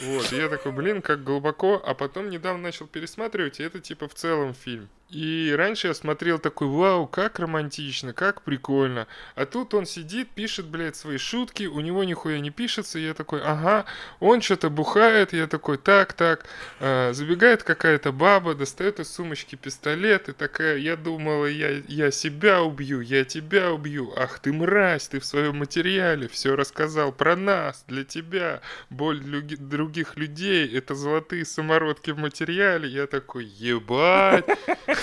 [0.00, 4.08] Вот, и я такой, блин, как глубоко, а потом недавно начал пересматривать, и это типа
[4.08, 4.88] в целом фильм.
[5.08, 9.06] И раньше я смотрел такой, вау, как романтично, как прикольно.
[9.36, 13.40] А тут он сидит, пишет, блядь, свои шутки, у него нихуя не пишется, я такой,
[13.40, 13.84] ага,
[14.18, 16.46] он что-то бухает, я такой, так, так.
[16.80, 22.62] А, забегает какая-то баба, достает из сумочки пистолет, и такая, я думала, я, я себя
[22.62, 24.12] убью, я тебя убью.
[24.16, 28.60] Ах ты мразь, ты в своем материале все рассказал про нас, для тебя.
[28.90, 32.88] Боль люги- других людей, это золотые самородки в материале.
[32.88, 34.44] Я такой, ебать.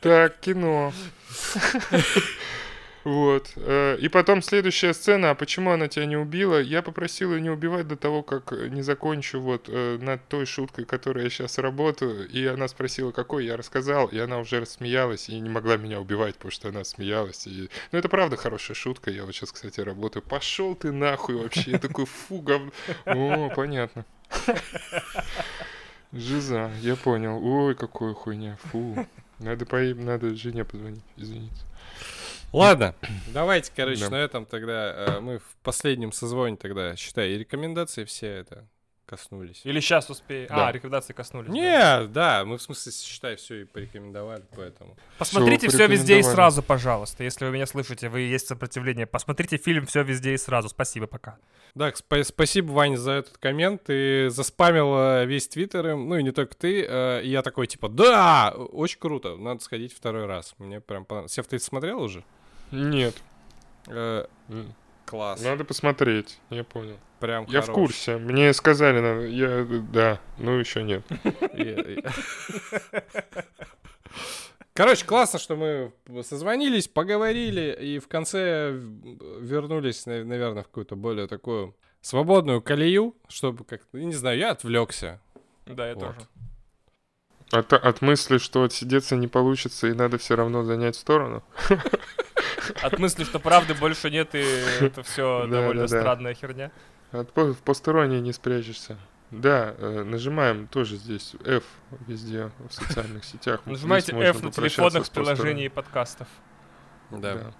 [0.00, 0.92] Так, кино.
[3.04, 3.52] Вот.
[3.56, 5.30] э, И потом следующая сцена.
[5.30, 6.60] А почему она тебя не убила?
[6.60, 10.84] Я попросил ее не убивать до того, как не закончу вот э, над той шуткой,
[10.84, 12.28] которой я сейчас работаю.
[12.28, 14.06] И она спросила, какой я рассказал.
[14.06, 17.46] И она уже рассмеялась и не могла меня убивать, потому что она смеялась.
[17.46, 17.70] И...
[17.90, 19.10] Ну, это правда хорошая шутка.
[19.10, 20.22] Я вот сейчас, кстати, работаю.
[20.22, 21.72] Пошел ты нахуй вообще.
[21.72, 22.62] Я такой, фу, гов...
[23.04, 24.04] О, понятно.
[26.12, 27.40] Жиза, я понял.
[27.42, 28.56] Ой, какой хуйня.
[28.64, 29.06] Фу.
[29.38, 29.78] Надо, по...
[29.78, 31.56] Надо жене позвонить, извините.
[32.52, 32.94] Ладно,
[33.28, 34.10] давайте, короче, Да.
[34.10, 38.68] на этом тогда э, мы в последнем созвоне тогда, считай, и рекомендации все это
[39.12, 39.60] коснулись.
[39.64, 40.48] Или сейчас успею.
[40.48, 40.68] Да.
[40.68, 41.48] А, рекомендации коснулись.
[41.48, 41.52] да.
[41.52, 44.96] Не, да, мы в смысле, считай, все и порекомендовали, поэтому.
[45.18, 47.22] Посмотрите Всё, все везде и сразу, пожалуйста.
[47.24, 49.06] Если вы меня слышите, вы есть сопротивление.
[49.06, 50.70] Посмотрите фильм все везде и сразу.
[50.70, 51.36] Спасибо, пока.
[51.74, 53.84] Да, спа- спасибо, Ваня, за этот коммент.
[53.84, 56.86] Ты заспамил весь твиттер им, ну и не только ты.
[56.88, 60.54] э, и я такой, типа, да, очень круто, надо сходить второй раз.
[60.58, 61.32] Мне прям понравилось.
[61.32, 62.24] Сев, ты смотрел уже?
[62.70, 63.14] Нет.
[63.88, 64.24] Э,
[65.12, 65.42] класс.
[65.42, 66.96] Надо посмотреть, я понял.
[67.20, 67.74] Прям Я в хорош.
[67.74, 68.16] курсе.
[68.16, 69.26] Мне сказали, надо.
[69.26, 71.04] Я, да, ну еще нет.
[74.74, 75.92] Короче, классно, что мы
[76.24, 83.14] созвонились, поговорили, и в конце в- вернулись, на- наверное, в какую-то более такую свободную колею,
[83.28, 85.20] чтобы как-то, не знаю, я отвлекся.
[85.66, 86.04] Да, я Вот.
[86.16, 86.26] тоже.
[87.52, 91.42] От, от мысли, что отсидеться не получится и надо все равно занять сторону.
[92.82, 94.38] От мысли, что правды больше нет, и
[94.80, 96.00] это все Да, довольно да, да.
[96.00, 96.72] странная херня.
[97.10, 98.98] От в посторонней не спрячешься.
[99.30, 101.64] Да, э, нажимаем тоже здесь F
[102.06, 103.60] везде в социальных сетях.
[103.66, 106.28] Нажимайте F на телефонах с в приложении подкастов.
[107.10, 107.54] Да, Да.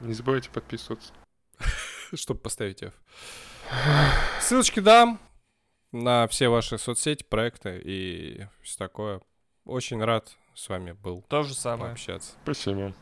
[0.00, 1.12] Не забывайте подписываться.
[2.14, 2.92] чтобы поставить F.
[4.40, 5.20] Ссылочки дам
[5.94, 9.20] на все ваши соцсети, проекты и все такое.
[9.64, 11.90] Очень рад с вами был То же самое.
[11.90, 12.32] пообщаться.
[12.42, 12.92] Спасибо.